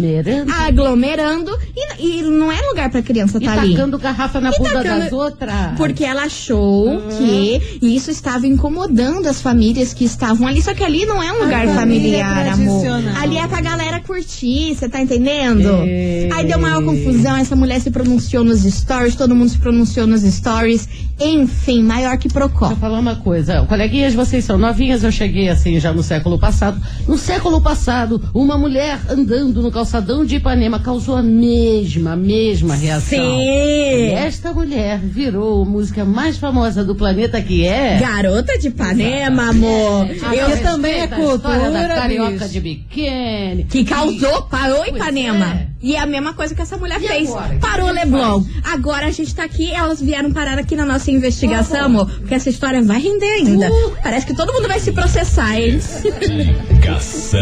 Aglomerando 0.08 0.54
aglomerando, 0.74 1.58
e, 1.76 2.20
e 2.20 2.22
não 2.24 2.52
é 2.52 2.60
lugar 2.70 2.90
pra 2.90 3.02
criança 3.02 3.38
e 3.40 3.46
tá 3.46 3.54
ali. 3.54 3.72
tacando 3.74 3.98
garrafa 3.98 4.40
na 4.42 4.50
E 4.52 4.58
bunda 4.58 4.70
tacando- 4.84 5.00
das 5.04 5.14
outras. 5.14 5.54
Porque 5.78 6.04
ela 6.04 6.24
achou 6.24 7.02
que 7.18 7.80
isso 7.82 8.12
estava 8.12 8.46
incomodando 8.46 9.28
as 9.28 9.42
famílias 9.42 9.94
que 9.94 10.04
estavam 10.06 10.48
ali. 10.48 10.62
Só 10.62 10.74
que 10.74 10.84
ali 10.84 11.06
não 11.06 11.22
é 11.22 11.32
um 11.32 11.44
lugar 11.44 11.68
familiar, 11.70 12.48
amor. 12.50 12.86
Ali 13.22 13.38
é 13.38 13.48
pra 13.48 13.62
galera 13.62 14.00
curtir, 14.02 14.76
você 14.76 14.90
tá 14.90 15.02
entendendo? 15.02 15.70
É. 15.86 16.30
Aí 16.34 16.46
deu 16.46 16.60
maior 16.60 16.84
confusão, 16.84 17.36
essa 17.38 17.56
mulher 17.56 17.80
se 17.80 17.90
pronunciou 17.92 18.44
nos 18.44 18.62
stories, 18.64 19.16
todo 19.16 19.36
mundo 19.36 19.50
se 19.50 19.58
pronunciou 19.58 20.06
nos 20.08 20.22
stories. 20.22 20.88
Enfim, 21.20 21.84
maior 21.84 22.18
que 22.18 22.28
Procó. 22.34 22.68
Deixa 22.68 22.74
eu 22.74 22.78
falar 22.82 23.00
uma 23.00 23.16
coisa. 23.18 23.62
Coleguinhas, 23.68 24.14
vocês 24.16 24.44
são 24.44 24.58
novinhas, 24.58 25.04
eu 25.04 25.12
cheguei 25.12 25.50
assim 25.50 25.80
já 25.80 25.94
no 25.94 26.02
século 26.02 26.40
passado. 26.40 26.82
No 27.08 27.16
século 27.18 27.62
passado, 27.62 28.20
uma 28.34 28.58
mulher 28.58 29.00
andando 29.10 29.62
no 29.62 29.72
calçadão 29.72 29.93
de 30.02 30.38
Ipanema 30.38 30.80
causou 30.80 31.16
a 31.16 31.22
mesma, 31.22 32.14
a 32.14 32.16
mesma 32.16 32.74
reação. 32.76 33.20
E 33.20 34.10
Sim! 34.10 34.14
esta 34.16 34.52
mulher 34.52 35.00
virou 35.00 35.62
a 35.62 35.66
música 35.66 36.04
mais 36.04 36.38
famosa 36.38 36.84
do 36.84 36.96
planeta 36.96 37.40
que 37.42 37.66
é. 37.66 37.98
Garota 38.00 38.58
de 38.58 38.70
Ipanema, 38.70 39.50
amor. 39.50 40.06
Aqui 40.10 40.38
Eu 40.38 40.62
também 40.64 40.94
é 40.94 41.00
Respeita 41.06 41.16
a 41.16 41.36
história 41.36 41.60
da 41.72 41.80
cultura, 41.80 41.96
carioca 41.96 42.32
bicho. 42.32 42.50
de 42.50 42.60
biquíni. 42.60 43.64
Que 43.70 43.84
causou, 43.84 44.44
parou 44.44 44.78
Pois 44.80 44.96
Ipanema. 44.96 45.46
é. 45.46 45.68
E 45.82 45.96
é 45.96 46.00
a 46.00 46.06
mesma 46.06 46.34
coisa 46.34 46.56
que 46.56 46.62
essa 46.62 46.78
mulher 46.78 47.00
E 47.02 47.08
fez. 47.08 47.30
agora? 47.30 47.56
Parou 47.60 47.92
Leblon. 47.92 48.44
Agora 48.64 49.08
a 49.08 49.12
gente 49.12 49.36
tá 49.36 49.44
aqui, 49.44 49.70
elas 49.72 50.02
vieram 50.02 50.32
parar 50.32 50.58
aqui 50.58 50.76
na 50.76 50.86
nossa 50.86 51.12
investigação, 51.12 51.86
amor, 51.86 52.10
porque 52.10 52.34
essa 52.34 52.50
história 52.50 52.82
vai 52.82 53.00
render 53.02 53.26
ainda. 53.30 53.70
Uh. 53.70 53.92
Parece 54.02 54.26
que 54.26 54.34
todo 54.34 54.52
mundo 54.54 54.68
vai 54.68 54.80
se 54.80 54.92
processar, 54.92 55.60
hein? 55.60 55.74
Investigação. 55.76 57.40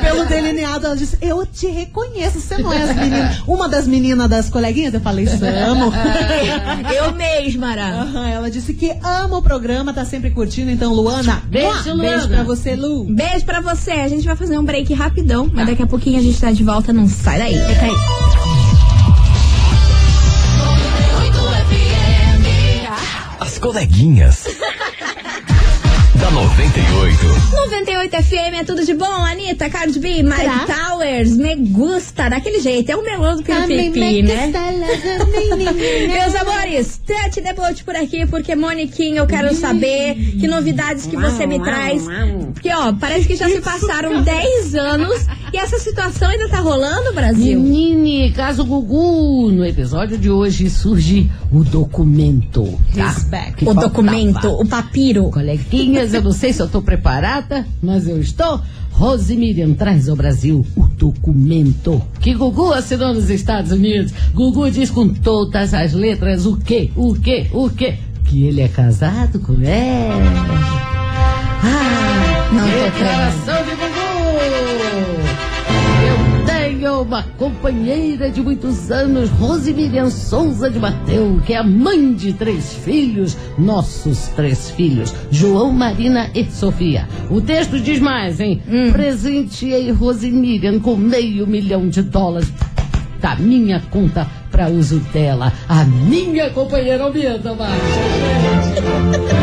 pelo 0.00 0.24
delineado. 0.26 0.86
Ela 0.86 0.96
disse: 0.96 1.16
Eu 1.20 1.44
te 1.46 1.66
reconheço. 1.66 2.40
Você 2.40 2.58
não 2.58 2.72
é 2.72 2.82
as 2.82 2.94
meninas. 2.96 3.42
Uma 3.46 3.68
das 3.68 3.86
meninas 3.86 4.28
das 4.28 4.48
coleguinhas? 4.50 4.94
Eu 4.94 5.00
falei: 5.00 5.26
Samo. 5.26 5.92
Eu 6.94 7.12
mesma, 7.14 7.68
Ara. 7.68 7.88
Aham, 8.02 8.28
ela 8.28 8.50
disse 8.50 8.74
que 8.74 8.90
ama 9.02 9.38
o 9.38 9.42
programa, 9.42 9.92
tá 9.92 10.04
sempre 10.04 10.30
curtindo. 10.30 10.70
Então, 10.70 10.92
Luana, 10.92 11.42
Beijo, 11.46 11.94
Luana. 11.94 12.02
beijo 12.02 12.28
pra 12.28 12.42
você, 12.42 12.74
Lu. 12.76 13.04
Beijo 13.04 13.44
pra 13.44 13.60
você. 13.60 13.92
A 13.92 14.08
gente 14.08 14.24
vai 14.24 14.36
fazer 14.36 14.58
um 14.58 14.64
break 14.64 14.92
rapidão, 14.94 15.50
mas 15.52 15.66
daqui 15.66 15.82
a 15.82 15.86
pouquinho 15.88 16.18
a 16.18 16.22
gente 16.22 16.40
tá 16.40 16.52
de 16.52 16.62
volta. 16.62 16.92
Não 16.92 17.08
sai 17.08 17.38
daí. 17.38 17.54
Fica 17.54 17.86
aí. 17.86 17.92
As 23.40 23.58
coleguinhas. 23.58 24.44
da 26.14 26.28
da 26.28 26.30
98. 26.30 27.48
98 27.52 28.22
FM 28.22 28.60
é 28.60 28.64
tudo 28.64 28.84
de 28.84 28.92
bom, 28.94 29.24
Anitta, 29.24 29.70
Cardi 29.70 29.98
B, 29.98 30.22
Mike 30.22 30.36
Será? 30.36 30.66
Towers, 30.66 31.36
me 31.36 31.54
gusta, 31.54 32.28
daquele 32.28 32.60
jeito, 32.60 32.90
é 32.90 32.96
o 32.96 33.02
melão 33.02 33.36
do 33.36 33.42
pipi, 33.42 34.22
né? 34.22 34.52
Meus 36.08 36.34
amores, 36.34 36.67
Tati 37.06 37.40
Debote 37.40 37.82
por 37.84 37.96
aqui, 37.96 38.26
porque 38.26 38.54
Moniquinha, 38.54 39.18
eu 39.20 39.26
quero 39.26 39.54
saber 39.54 40.14
que 40.38 40.46
novidades 40.46 41.06
que 41.06 41.16
você 41.16 41.46
me 41.46 41.58
traz. 41.60 42.04
Porque, 42.52 42.70
ó, 42.72 42.92
parece 42.92 43.26
que 43.26 43.36
já 43.36 43.48
se 43.48 43.60
passaram 43.60 44.20
10 44.24 44.74
anos 44.74 45.26
e 45.52 45.56
essa 45.56 45.78
situação 45.78 46.28
ainda 46.28 46.48
tá 46.48 46.60
rolando, 46.60 47.12
Brasil. 47.14 47.58
Menine, 47.60 48.32
caso 48.32 48.64
Gugu, 48.64 49.50
no 49.50 49.64
episódio 49.64 50.18
de 50.18 50.30
hoje 50.30 50.68
surge 50.68 51.30
o 51.50 51.64
documento. 51.64 52.78
tá? 52.94 53.14
O 53.62 53.64
faltava. 53.64 53.88
documento, 53.88 54.48
o 54.50 54.66
papiro. 54.66 55.30
Coleguinhas, 55.30 56.12
eu 56.12 56.22
não 56.22 56.32
sei 56.32 56.52
se 56.52 56.60
eu 56.60 56.68
tô 56.68 56.82
preparada, 56.82 57.66
mas 57.82 58.06
eu 58.06 58.20
estou. 58.20 58.60
Rose 58.98 59.36
Miriam 59.36 59.74
traz 59.74 60.08
ao 60.08 60.16
Brasil 60.16 60.66
o 60.76 60.82
documento 60.88 62.02
que 62.20 62.34
Gugu 62.34 62.72
assinou 62.72 63.14
nos 63.14 63.30
Estados 63.30 63.70
Unidos. 63.70 64.12
Gugu 64.34 64.68
diz 64.72 64.90
com 64.90 65.08
todas 65.14 65.72
as 65.72 65.92
letras 65.92 66.44
o 66.46 66.56
quê, 66.56 66.90
o 66.96 67.14
quê, 67.14 67.46
o 67.52 67.70
quê? 67.70 67.96
Que 68.24 68.42
ele 68.48 68.60
é 68.60 68.66
casado 68.66 69.38
com 69.38 69.52
ela. 69.62 70.32
Ah, 71.62 72.50
Não 72.52 72.68
tô 72.68 72.84
declaração 72.90 73.64
de 73.64 73.76
uma 77.02 77.22
companheira 77.36 78.30
de 78.30 78.40
muitos 78.40 78.90
anos, 78.90 79.30
Rose 79.30 79.72
Miriam 79.72 80.10
Souza 80.10 80.68
de 80.70 80.78
Mateu, 80.78 81.40
que 81.46 81.52
é 81.52 81.58
a 81.58 81.62
mãe 81.62 82.12
de 82.14 82.32
três 82.32 82.74
filhos, 82.74 83.36
nossos 83.56 84.28
três 84.28 84.70
filhos, 84.70 85.14
João, 85.30 85.72
Marina 85.72 86.30
e 86.34 86.44
Sofia. 86.44 87.08
O 87.30 87.40
texto 87.40 87.78
diz 87.78 88.00
mais, 88.00 88.40
hein? 88.40 88.60
Presenteei 88.92 89.90
Rose 89.90 90.30
Miriam 90.30 90.80
com 90.80 90.96
meio 90.96 91.46
milhão 91.46 91.88
de 91.88 92.02
dólares 92.02 92.52
da 93.20 93.36
minha 93.36 93.80
conta 93.90 94.26
para 94.50 94.68
uso 94.68 94.98
dela. 95.12 95.52
A 95.68 95.84
minha 95.84 96.50
companheira 96.50 97.04
aumenta, 97.04 97.54
Marcia. 97.54 97.78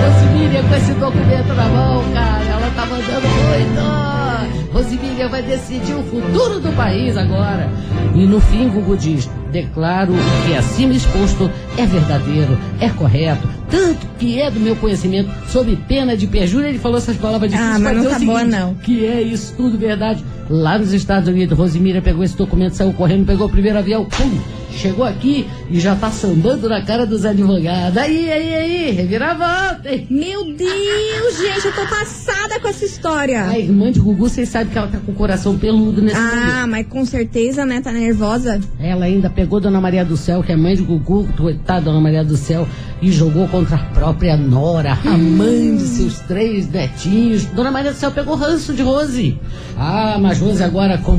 Rosimília 0.01 0.63
com 0.63 0.75
esse 0.75 0.93
documento 0.93 1.53
na 1.53 1.65
mão, 1.69 2.03
cara. 2.13 2.54
Mandando 2.89 3.27
muito. 3.27 4.71
Rosimília 4.71 5.29
vai 5.29 5.41
decidir 5.41 5.93
o 5.93 6.03
futuro 6.03 6.59
do 6.59 6.71
país 6.75 7.15
agora. 7.15 7.69
E 8.13 8.25
no 8.25 8.39
fim, 8.41 8.67
Gugu 8.67 8.97
diz: 8.97 9.29
declaro 9.51 10.13
que 10.45 10.55
acima 10.55 10.93
exposto 10.93 11.49
é 11.77 11.85
verdadeiro, 11.85 12.57
é 12.79 12.89
correto, 12.89 13.47
tanto 13.69 14.05
que 14.19 14.39
é 14.39 14.51
do 14.51 14.59
meu 14.59 14.75
conhecimento, 14.75 15.29
sob 15.47 15.75
pena 15.87 16.15
de 16.17 16.27
perjúrio. 16.27 16.67
Ele 16.67 16.77
falou 16.77 16.97
essas 16.97 17.15
palavras 17.17 17.49
difíceis 17.51 17.75
Ah, 17.75 17.79
mas 17.79 17.95
não 17.95 18.03
dizer 18.03 18.19
tá 18.19 18.25
boa, 18.25 18.43
não. 18.43 18.73
Que 18.75 19.05
é 19.05 19.21
isso 19.21 19.53
tudo 19.55 19.77
verdade. 19.77 20.23
Lá 20.49 20.77
nos 20.77 20.93
Estados 20.93 21.27
Unidos, 21.27 21.57
Rosimília 21.57 22.01
pegou 22.01 22.23
esse 22.23 22.37
documento, 22.37 22.73
saiu 22.73 22.93
correndo, 22.93 23.25
pegou 23.25 23.47
o 23.47 23.49
primeiro 23.49 23.79
avião, 23.79 24.05
pum, 24.05 24.39
chegou 24.71 25.05
aqui 25.05 25.47
e 25.69 25.79
já 25.79 25.95
tá 25.95 26.11
sambando 26.11 26.69
na 26.69 26.81
cara 26.81 27.05
dos 27.05 27.25
advogados. 27.25 27.97
Aí, 27.97 28.31
aí, 28.31 28.53
aí, 28.53 28.91
reviravolta? 28.91 29.89
Meu 30.09 30.45
Deus, 30.45 31.37
gente, 31.37 31.65
eu 31.65 31.73
tô 31.73 31.87
passada 31.87 32.59
com 32.59 32.67
essa 32.67 32.85
história. 32.85 33.43
A 33.43 33.57
irmã 33.57 33.91
de 33.91 33.99
Gugu, 33.99 34.29
vocês 34.29 34.49
sabem 34.49 34.71
que 34.71 34.77
ela 34.77 34.87
tá 34.87 34.99
com 34.99 35.11
o 35.11 35.15
coração 35.15 35.57
peludo 35.57 36.01
nesse 36.01 36.19
momento. 36.19 36.37
Ah, 36.37 36.67
mas 36.67 36.87
com 36.87 37.05
certeza, 37.05 37.65
né? 37.65 37.81
Tá 37.81 37.91
nervosa. 37.91 38.59
Ela 38.79 39.05
ainda 39.05 39.29
pegou 39.29 39.59
Dona 39.59 39.81
Maria 39.81 40.05
do 40.05 40.17
Céu, 40.17 40.43
que 40.43 40.51
é 40.51 40.55
mãe 40.55 40.75
de 40.75 40.83
Gugu, 40.83 41.27
coitada 41.37 41.81
Dona 41.81 41.99
Maria 41.99 42.23
do 42.23 42.37
Céu, 42.37 42.67
e 43.01 43.11
jogou 43.11 43.47
contra 43.47 43.75
a 43.77 43.79
própria 43.79 44.37
Nora, 44.37 44.97
a 45.05 45.17
mãe 45.17 45.75
de 45.75 45.83
seus 45.83 46.19
três 46.19 46.69
netinhos. 46.69 47.45
Dona 47.45 47.71
Maria 47.71 47.91
do 47.91 47.97
Céu 47.97 48.11
pegou 48.11 48.35
ranço 48.35 48.73
de 48.73 48.83
Rose. 48.83 49.39
Ah, 49.77 50.17
mas 50.19 50.34
Rose 50.39 50.63
agora 50.63 50.97
com 50.97 51.17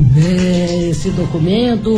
esse 0.89 1.09
documento, 1.11 1.95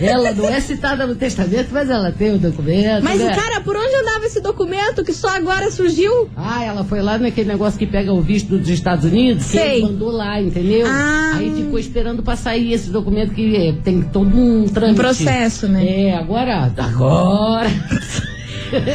ela 0.00 0.32
não 0.32 0.48
é 0.48 0.60
citada 0.60 1.06
no 1.06 1.14
testamento, 1.14 1.68
mas 1.72 1.88
ela 1.90 2.10
tem 2.10 2.34
o 2.34 2.38
documento. 2.38 3.02
Mas, 3.02 3.20
né? 3.20 3.34
cara, 3.34 3.60
por 3.60 3.76
onde 3.76 3.94
andava 3.94 4.24
esse 4.26 4.40
documento 4.40 5.04
que 5.04 5.12
só 5.12 5.28
agora 5.28 5.70
surgiu? 5.70 6.28
Ah, 6.36 6.64
ela 6.64 6.84
foi 6.84 7.02
lá 7.02 7.18
naquele 7.18 7.48
negócio 7.48 7.78
que 7.78 7.86
pega 7.86 8.12
o 8.12 8.20
visto 8.20 8.56
dos 8.58 8.68
Estados 8.68 9.04
Unidos, 9.04 9.44
que 9.44 9.58
Sei. 9.58 9.76
ele 9.78 9.82
mandou 9.82 10.10
lá, 10.10 10.40
entendeu? 10.40 10.86
Ah. 10.88 11.34
Aí 11.36 11.52
ficou 11.54 11.78
esperando 11.78 12.22
pra 12.22 12.36
sair 12.36 12.72
esse 12.72 12.90
documento 12.90 13.32
que 13.34 13.54
eh, 13.56 13.74
tem 13.84 14.02
todo 14.02 14.36
um 14.36 14.66
trâmite. 14.68 14.94
Um 15.00 15.02
processo, 15.02 15.68
né? 15.68 15.84
É, 15.86 16.16
agora, 16.16 16.72
agora. 16.76 17.70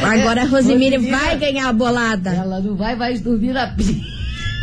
Agora 0.02 0.42
a 0.42 0.46
Rosemary- 0.48 0.98
vai 1.10 1.36
ganhar 1.38 1.68
a 1.68 1.72
bolada. 1.72 2.30
Ela 2.30 2.60
não 2.60 2.74
vai 2.74 2.96
mais 2.96 3.20
dormir 3.20 3.52
na 3.52 3.68
pia. 3.68 4.17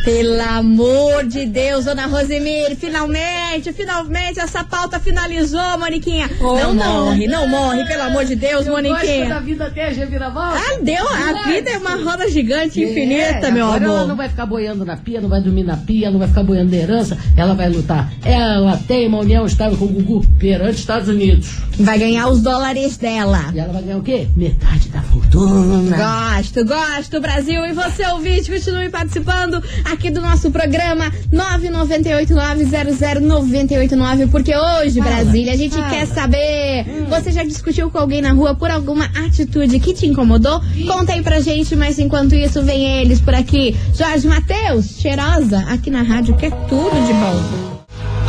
Pelo 0.05 0.39
amor 0.39 1.25
de 1.25 1.47
Deus, 1.47 1.85
dona 1.85 2.05
Rosemary, 2.05 2.75
finalmente, 2.75 3.73
finalmente 3.73 4.39
essa 4.39 4.63
pauta 4.63 4.99
finalizou, 4.99 5.79
Moniquinha. 5.79 6.29
não, 6.39 6.75
morre, 6.75 7.25
não 7.27 7.47
morre, 7.47 7.83
pelo 7.85 8.03
amor 8.03 8.23
de 8.23 8.35
Deus, 8.35 8.67
Eu 8.67 8.73
gosto 8.73 8.83
da 8.83 8.89
Moniquinha. 8.93 9.39
vida 9.41 9.65
até 9.65 9.87
a 9.87 9.89
reviravolta. 9.89 10.59
Ah, 10.59 10.79
deu, 10.83 11.03
a 11.09 11.47
vida 11.49 11.71
é 11.71 11.77
uma 11.79 11.95
roda 11.95 12.29
gigante 12.29 12.79
infinita, 12.83 13.47
É, 13.47 13.51
meu 13.51 13.65
agora 13.65 13.83
Ela 13.85 13.93
não 13.97 14.03
amor. 14.03 14.15
vai 14.17 14.29
ficar 14.29 14.45
boiando 14.45 14.85
na 14.85 14.95
pia, 14.95 15.19
não 15.19 15.27
vai 15.27 15.41
dormir 15.41 15.63
na 15.63 15.75
pia, 15.75 16.11
não 16.11 16.19
vai 16.19 16.27
ficar 16.27 16.43
boiando 16.43 16.69
na 16.69 16.77
herança. 16.77 17.17
Ela 17.35 17.55
vai 17.55 17.69
lutar. 17.69 18.13
Ela 18.23 18.77
tem 18.87 19.07
uma 19.07 19.17
união 19.21 19.43
estável 19.47 19.75
com 19.75 19.85
o 19.85 19.87
Gugu 19.89 20.23
perante 20.37 20.73
os 20.75 20.79
Estados 20.81 21.09
Unidos. 21.09 21.49
Vai 21.79 21.97
ganhar 21.97 22.27
os 22.27 22.41
dólares 22.43 22.95
dela. 22.97 23.51
E 23.55 23.59
ela 23.59 23.73
vai 23.73 23.81
ganhar 23.81 23.97
o 23.97 24.03
quê? 24.03 24.27
Metade 24.37 24.87
da 24.89 25.01
fortuna. 25.01 25.97
Gosto, 25.97 26.63
gosto, 26.63 27.19
Brasil. 27.19 27.65
E 27.65 27.73
você, 27.73 28.05
ouvinte, 28.07 28.51
continue 28.51 28.89
participando 28.89 29.63
aqui 29.95 30.11
do 30.11 30.21
nosso 30.21 30.51
programa 30.51 31.11
998900989, 31.33 34.29
porque 34.29 34.55
hoje, 34.55 34.99
Brasília, 34.99 35.53
a 35.53 35.57
gente 35.57 35.75
quer 35.89 36.05
saber. 36.05 36.85
Você 37.09 37.31
já 37.31 37.43
discutiu 37.43 37.89
com 37.89 37.97
alguém 37.97 38.21
na 38.21 38.33
rua 38.33 38.53
por 38.53 38.69
alguma 38.69 39.05
atitude 39.05 39.79
que 39.79 39.93
te 39.93 40.05
incomodou? 40.05 40.61
Conta 40.85 41.13
aí 41.13 41.23
pra 41.23 41.39
gente, 41.39 41.73
mas 41.75 41.97
enquanto 41.97 42.35
isso, 42.35 42.61
vem 42.61 43.01
eles 43.01 43.19
por 43.21 43.33
aqui. 43.33 43.75
Jorge 43.93 44.27
Matheus, 44.27 44.99
cheirosa, 44.99 45.59
aqui 45.69 45.89
na 45.89 46.01
rádio, 46.03 46.35
que 46.35 46.47
é 46.47 46.51
tudo 46.51 47.07
de 47.07 47.13
bom. 47.13 47.41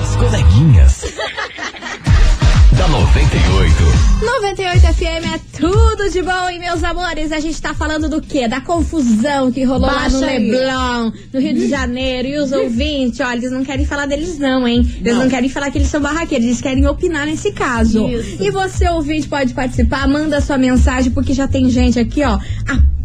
As 0.01 0.15
coleguinhas. 0.17 0.96
Da 2.87 2.89
98. 2.89 3.75
98 4.23 4.81
FM 4.95 5.35
é 5.35 5.41
tudo 5.59 6.11
de 6.11 6.23
bom, 6.23 6.51
e 6.51 6.59
meus 6.59 6.85
amores, 6.85 7.33
a 7.33 7.41
gente 7.41 7.61
tá 7.61 7.75
falando 7.75 8.09
do 8.09 8.21
quê? 8.21 8.47
Da 8.47 8.61
confusão 8.61 9.51
que 9.51 9.65
rolou 9.65 9.87
lá 9.87 10.09
no 10.09 10.21
Baixa 10.21 10.27
aí. 10.27 10.51
Leblon, 10.51 11.13
no 11.33 11.41
Rio 11.41 11.55
de 11.55 11.69
Janeiro, 11.69 12.29
e 12.29 12.39
os 12.39 12.53
ouvintes, 12.53 13.21
olha, 13.21 13.39
eles 13.39 13.51
não 13.51 13.65
querem 13.65 13.85
falar 13.85 14.07
deles 14.07 14.39
não, 14.39 14.67
hein? 14.67 14.89
Eles 15.01 15.17
não, 15.17 15.29
querem 15.29 15.49
falar 15.49 15.71
que 15.71 15.79
eles 15.79 15.89
são 15.89 16.01
barraqueiros, 16.01 16.47
eles 16.47 16.61
querem 16.61 16.87
opinar 16.87 17.27
nesse 17.27 17.53
caso. 17.53 18.07
Isso. 18.09 18.43
E 18.43 18.51
você, 18.51 18.89
ouvinte, 18.89 19.29
pode 19.29 19.53
participar, 19.53 20.07
manda 20.07 20.41
sua 20.41 20.57
mensagem, 20.57 21.11
porque 21.13 21.35
já 21.35 21.49
tem 21.49 21.69
gente 21.69 21.99
aqui, 21.99 22.23
ó, 22.23 22.39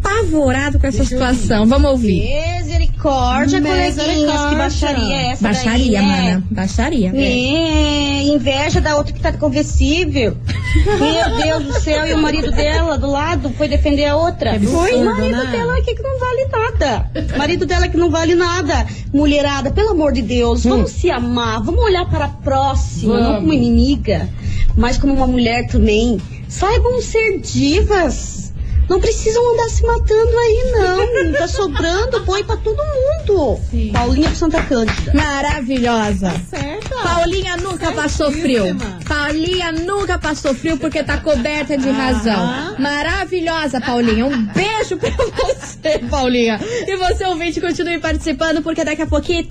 apavorado 0.02 0.78
com 0.78 0.86
essa 0.86 1.04
situação. 1.04 1.66
Vamos 1.66 1.90
ouvir. 1.92 2.22
Misericórdia, 2.58 3.60
coleguinhas, 3.60 4.48
que 4.48 4.56
baixaria 4.56 5.16
é 5.16 5.26
essa 5.32 5.42
Baixaria, 5.42 5.98
daí, 5.98 6.08
né? 6.08 6.32
mana, 6.32 6.44
baixaria. 6.50 7.12
É, 7.14 8.22
inveja 8.24 8.80
da 8.80 8.96
outra 8.96 9.12
que 9.12 9.20
tá 9.20 9.32
conversível. 9.32 10.36
Meu 10.98 11.36
Deus 11.42 11.64
do 11.64 11.80
céu, 11.80 12.06
e 12.06 12.12
o 12.12 12.18
marido 12.18 12.50
dela 12.50 12.98
do 12.98 13.10
lado 13.10 13.50
foi 13.50 13.68
defender 13.68 14.06
a 14.06 14.16
outra. 14.16 14.58
Foi 14.60 14.94
o 14.94 15.04
marido 15.04 15.36
né? 15.36 15.50
dela 15.50 15.80
que 15.82 15.94
que 15.94 16.02
não 16.02 16.18
vale 16.18 16.46
nada. 16.46 17.10
Marido 17.36 17.66
dela 17.66 17.88
que 17.88 17.96
não 17.96 18.10
vale 18.10 18.34
nada. 18.34 18.86
Mulherada, 19.12 19.70
pelo 19.70 19.90
amor 19.90 20.12
de 20.12 20.22
Deus, 20.22 20.64
vamos 20.64 20.90
se 20.90 21.10
amar, 21.10 21.62
vamos 21.62 21.82
olhar 21.82 22.08
para 22.08 22.24
a 22.26 22.28
próxima, 22.28 23.14
não 23.14 23.22
Vamos. 23.22 23.40
como 23.40 23.52
inimiga, 23.52 24.28
mas 24.76 24.98
como 24.98 25.12
uma 25.12 25.26
mulher 25.26 25.66
também. 25.68 26.20
Saibam 26.48 27.00
ser 27.00 27.38
divas. 27.38 28.41
Não 28.88 29.00
precisam 29.00 29.52
andar 29.54 29.68
se 29.68 29.84
matando 29.86 30.38
aí, 30.38 30.72
não. 30.72 31.32
Tá 31.42 31.48
sobrando 31.48 32.20
boi 32.24 32.44
pra 32.44 32.56
todo 32.56 32.76
mundo. 32.76 33.58
Paulinha 33.92 34.28
pro 34.28 34.36
Santa 34.38 34.62
Cândida. 34.62 35.12
Maravilhosa. 35.14 36.32
Certo. 36.48 36.90
Paulinha 37.02 37.56
nunca 37.56 37.92
passou 37.92 38.30
frio. 38.30 38.64
Certíssima. 38.64 38.98
Paulinha 39.08 39.72
nunca 39.72 40.18
passou 40.18 40.54
frio 40.54 40.76
porque 40.78 41.02
tá 41.02 41.18
coberta 41.18 41.76
de 41.76 41.88
razão. 41.90 42.76
Maravilhosa, 42.78 43.80
Paulinha. 43.80 44.26
Um 44.26 44.46
beijo 44.46 44.96
pra 44.98 45.10
você, 45.36 45.98
Paulinha. 46.10 46.60
E 46.86 46.96
você, 46.96 47.24
ouvinte, 47.24 47.60
continue 47.60 47.98
participando 47.98 48.62
porque 48.62 48.84
daqui 48.84 49.02
a 49.02 49.06
pouquinho 49.06 49.42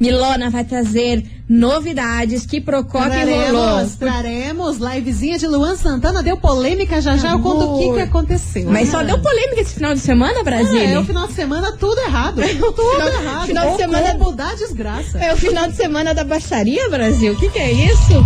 Milona 0.00 0.50
vai 0.50 0.64
trazer 0.64 1.24
novidades 1.48 2.46
que 2.46 2.60
Procó 2.60 3.02
que 3.02 3.08
rolou. 3.08 3.74
Traremos, 3.74 3.94
traremos. 3.96 4.76
Livezinha 4.78 5.38
de 5.38 5.46
Luan 5.46 5.76
Santana 5.76 6.22
deu 6.22 6.36
polêmica 6.36 7.00
já 7.00 7.16
já. 7.16 7.32
Eu 7.32 7.40
conto 7.40 7.74
o 7.74 7.78
que, 7.78 7.92
que 7.94 8.00
aconteceu. 8.00 8.70
Mas 8.70 8.88
só 8.88 9.02
deu 9.02 9.20
polêmica 9.20 9.60
esse 9.60 9.74
final 9.74 9.92
de 9.94 10.00
semana, 10.00 10.40
Ah, 10.40 10.44
Brasília? 10.44 10.88
é 10.94 10.98
o 10.98 11.04
final 11.04 11.26
de 11.26 11.34
semana 11.34 11.72
tudo 11.72 12.00
errado. 12.00 12.40
tudo 12.58 12.74
final- 12.92 13.08
errado. 13.08 13.46
final 13.46 13.68
de 13.68 13.74
o 13.74 13.76
semana- 13.76 14.12
combo 14.12 14.32
da 14.32 14.54
desgraça. 14.54 15.18
É 15.18 15.32
o 15.32 15.36
final 15.36 15.68
de 15.68 15.76
semana 15.76 16.14
da 16.14 16.24
baixaria, 16.24 16.88
Brasil? 16.88 17.32
O 17.32 17.36
que, 17.36 17.48
que 17.50 17.58
é 17.58 17.70
isso? 17.72 18.24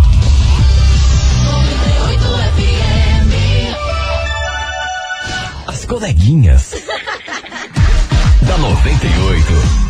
As 5.67 5.85
coleguinhas. 5.85 6.73
Da 8.61 8.69
98. 8.69 9.45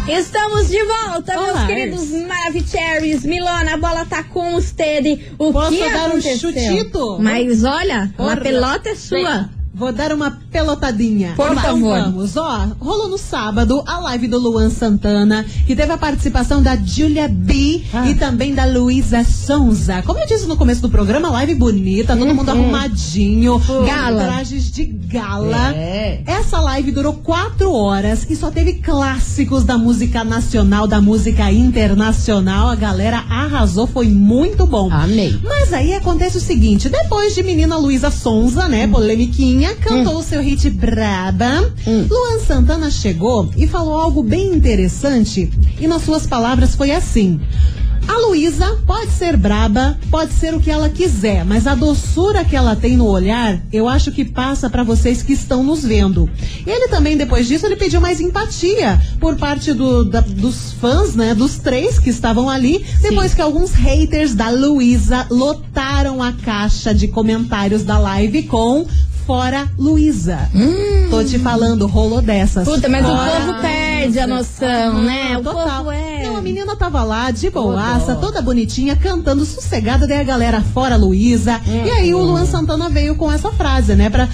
Estamos 0.07 0.69
de 0.69 0.79
volta, 0.83 1.33
meus 1.35 1.49
Olá. 1.49 1.67
queridos 1.67 2.09
Maravicheries. 2.27 3.23
Milona, 3.23 3.73
a 3.73 3.77
bola 3.77 4.05
tá 4.05 4.23
com 4.23 4.55
usted. 4.55 5.19
O 5.37 5.51
Posso 5.51 5.71
que 5.71 5.89
dar 5.89 6.05
um 6.05 6.07
aconteceu? 6.09 6.51
chutito? 6.51 7.17
Mas 7.19 7.63
olha, 7.63 8.03
a 8.03 8.07
Porra. 8.17 8.37
pelota 8.37 8.89
é 8.89 8.95
sua. 8.95 9.49
Vou 9.73 9.91
dar 9.93 10.11
uma 10.11 10.31
pelotadinha. 10.51 11.33
Por 11.35 11.45
então 11.51 11.61
favor. 11.61 11.99
vamos, 12.01 12.35
ó. 12.35 12.67
Rolou 12.79 13.07
no 13.07 13.17
sábado 13.17 13.81
a 13.85 13.99
live 13.99 14.27
do 14.27 14.37
Luan 14.39 14.69
Santana, 14.69 15.45
que 15.65 15.75
teve 15.75 15.91
a 15.93 15.97
participação 15.97 16.61
da 16.61 16.75
Julia 16.75 17.27
B 17.29 17.83
Ah. 17.93 18.09
e 18.09 18.15
também 18.15 18.53
da 18.53 18.65
Luísa 18.65 19.23
Sonza. 19.23 20.01
Como 20.01 20.19
eu 20.19 20.27
disse 20.27 20.47
no 20.47 20.57
começo 20.57 20.81
do 20.81 20.89
programa, 20.89 21.29
live 21.29 21.55
bonita, 21.55 22.17
todo 22.17 22.33
mundo 22.33 22.49
arrumadinho, 22.49 23.53
Uhum. 23.69 23.85
Gala. 23.85 24.23
trajes 24.25 24.71
de 24.71 24.85
gala. 24.85 25.73
É. 25.75 26.21
Essa 26.25 26.59
live 26.59 26.91
durou 26.91 27.13
quatro 27.13 27.71
horas 27.71 28.25
e 28.29 28.35
só 28.35 28.49
teve 28.51 28.73
clássicos 28.73 29.63
da 29.63 29.77
música 29.77 30.23
nacional, 30.23 30.87
da 30.87 30.99
música 30.99 31.49
internacional. 31.51 32.69
A 32.69 32.75
galera 32.75 33.23
arrasou, 33.29 33.85
foi 33.87 34.07
muito 34.07 34.65
bom. 34.65 34.89
Amei. 34.91 35.39
Mas 35.43 35.71
aí 35.73 35.93
acontece 35.93 36.37
o 36.37 36.41
seguinte: 36.41 36.89
depois 36.89 37.33
de 37.35 37.43
menina 37.43 37.77
Luísa 37.77 38.09
Sonza, 38.11 38.67
né, 38.67 38.87
polemiquinha, 38.87 39.58
cantou 39.75 40.17
o 40.19 40.23
seu 40.23 40.41
hit 40.41 40.69
Braba, 40.69 41.71
Luan 42.09 42.39
Santana 42.45 42.89
chegou 42.91 43.49
e 43.57 43.67
falou 43.67 43.93
algo 43.95 44.23
bem 44.23 44.53
interessante. 44.55 45.49
E 45.79 45.87
nas 45.87 46.03
suas 46.03 46.25
palavras 46.25 46.75
foi 46.75 46.91
assim. 46.91 47.39
A 48.07 48.17
Luísa 48.27 48.65
pode 48.87 49.11
ser 49.11 49.37
braba, 49.37 49.95
pode 50.09 50.33
ser 50.33 50.55
o 50.55 50.59
que 50.59 50.71
ela 50.71 50.89
quiser, 50.89 51.45
mas 51.45 51.67
a 51.67 51.75
doçura 51.75 52.43
que 52.43 52.55
ela 52.55 52.75
tem 52.75 52.97
no 52.97 53.05
olhar, 53.05 53.61
eu 53.71 53.87
acho 53.87 54.11
que 54.11 54.25
passa 54.25 54.67
pra 54.67 54.81
vocês 54.83 55.21
que 55.21 55.33
estão 55.33 55.63
nos 55.63 55.83
vendo. 55.83 56.27
Ele 56.65 56.87
também, 56.87 57.15
depois 57.15 57.47
disso, 57.47 57.67
ele 57.67 57.75
pediu 57.75 58.01
mais 58.01 58.19
empatia 58.19 58.99
por 59.19 59.35
parte 59.35 59.73
do- 59.73 60.03
da- 60.05 60.21
dos 60.21 60.71
fãs, 60.81 61.13
né, 61.13 61.35
dos 61.35 61.59
três 61.59 61.99
que 61.99 62.09
estavam 62.09 62.49
ali, 62.49 62.83
depois 62.99 63.35
que 63.35 63.41
alguns 63.41 63.73
haters 63.73 64.33
da 64.33 64.49
Luísa 64.49 65.27
lotaram 65.29 66.23
a 66.23 66.31
caixa 66.31 66.95
de 66.95 67.09
comentários 67.09 67.83
da 67.83 67.99
live 67.99 68.43
com 68.43 68.87
Fora 69.29 69.69
Luísa. 69.77 70.49
Tô 71.11 71.23
te 71.23 71.37
falando, 71.37 71.85
rolou 71.85 72.19
dessas. 72.19 72.67
Puta, 72.67 72.89
mas 72.89 73.05
o 73.05 73.09
Fora 73.09 73.29
povo 73.29 73.61
perde 73.61 74.19
a 74.19 74.25
noção, 74.25 75.03
né? 75.03 75.37
O 75.37 75.43
Total. 75.43 75.77
povo 75.77 75.91
é. 75.91 76.23
Não, 76.23 76.37
a 76.37 76.41
menina 76.41 76.75
tava 76.75 77.03
lá, 77.03 77.29
de 77.29 77.47
boaça, 77.51 78.15
toda 78.15 78.41
bonitinha, 78.41 78.95
cantando 78.95 79.45
sossegada, 79.45 80.07
daí 80.07 80.21
a 80.21 80.23
galera 80.23 80.61
fora 80.73 80.95
Luísa. 80.95 81.61
E 81.67 81.91
aí 81.91 82.11
o 82.11 82.23
Luan 82.23 82.47
Santana 82.47 82.89
veio 82.89 83.15
com 83.15 83.31
essa 83.31 83.51
frase, 83.51 83.93
né? 83.93 84.09
Pra 84.09 84.27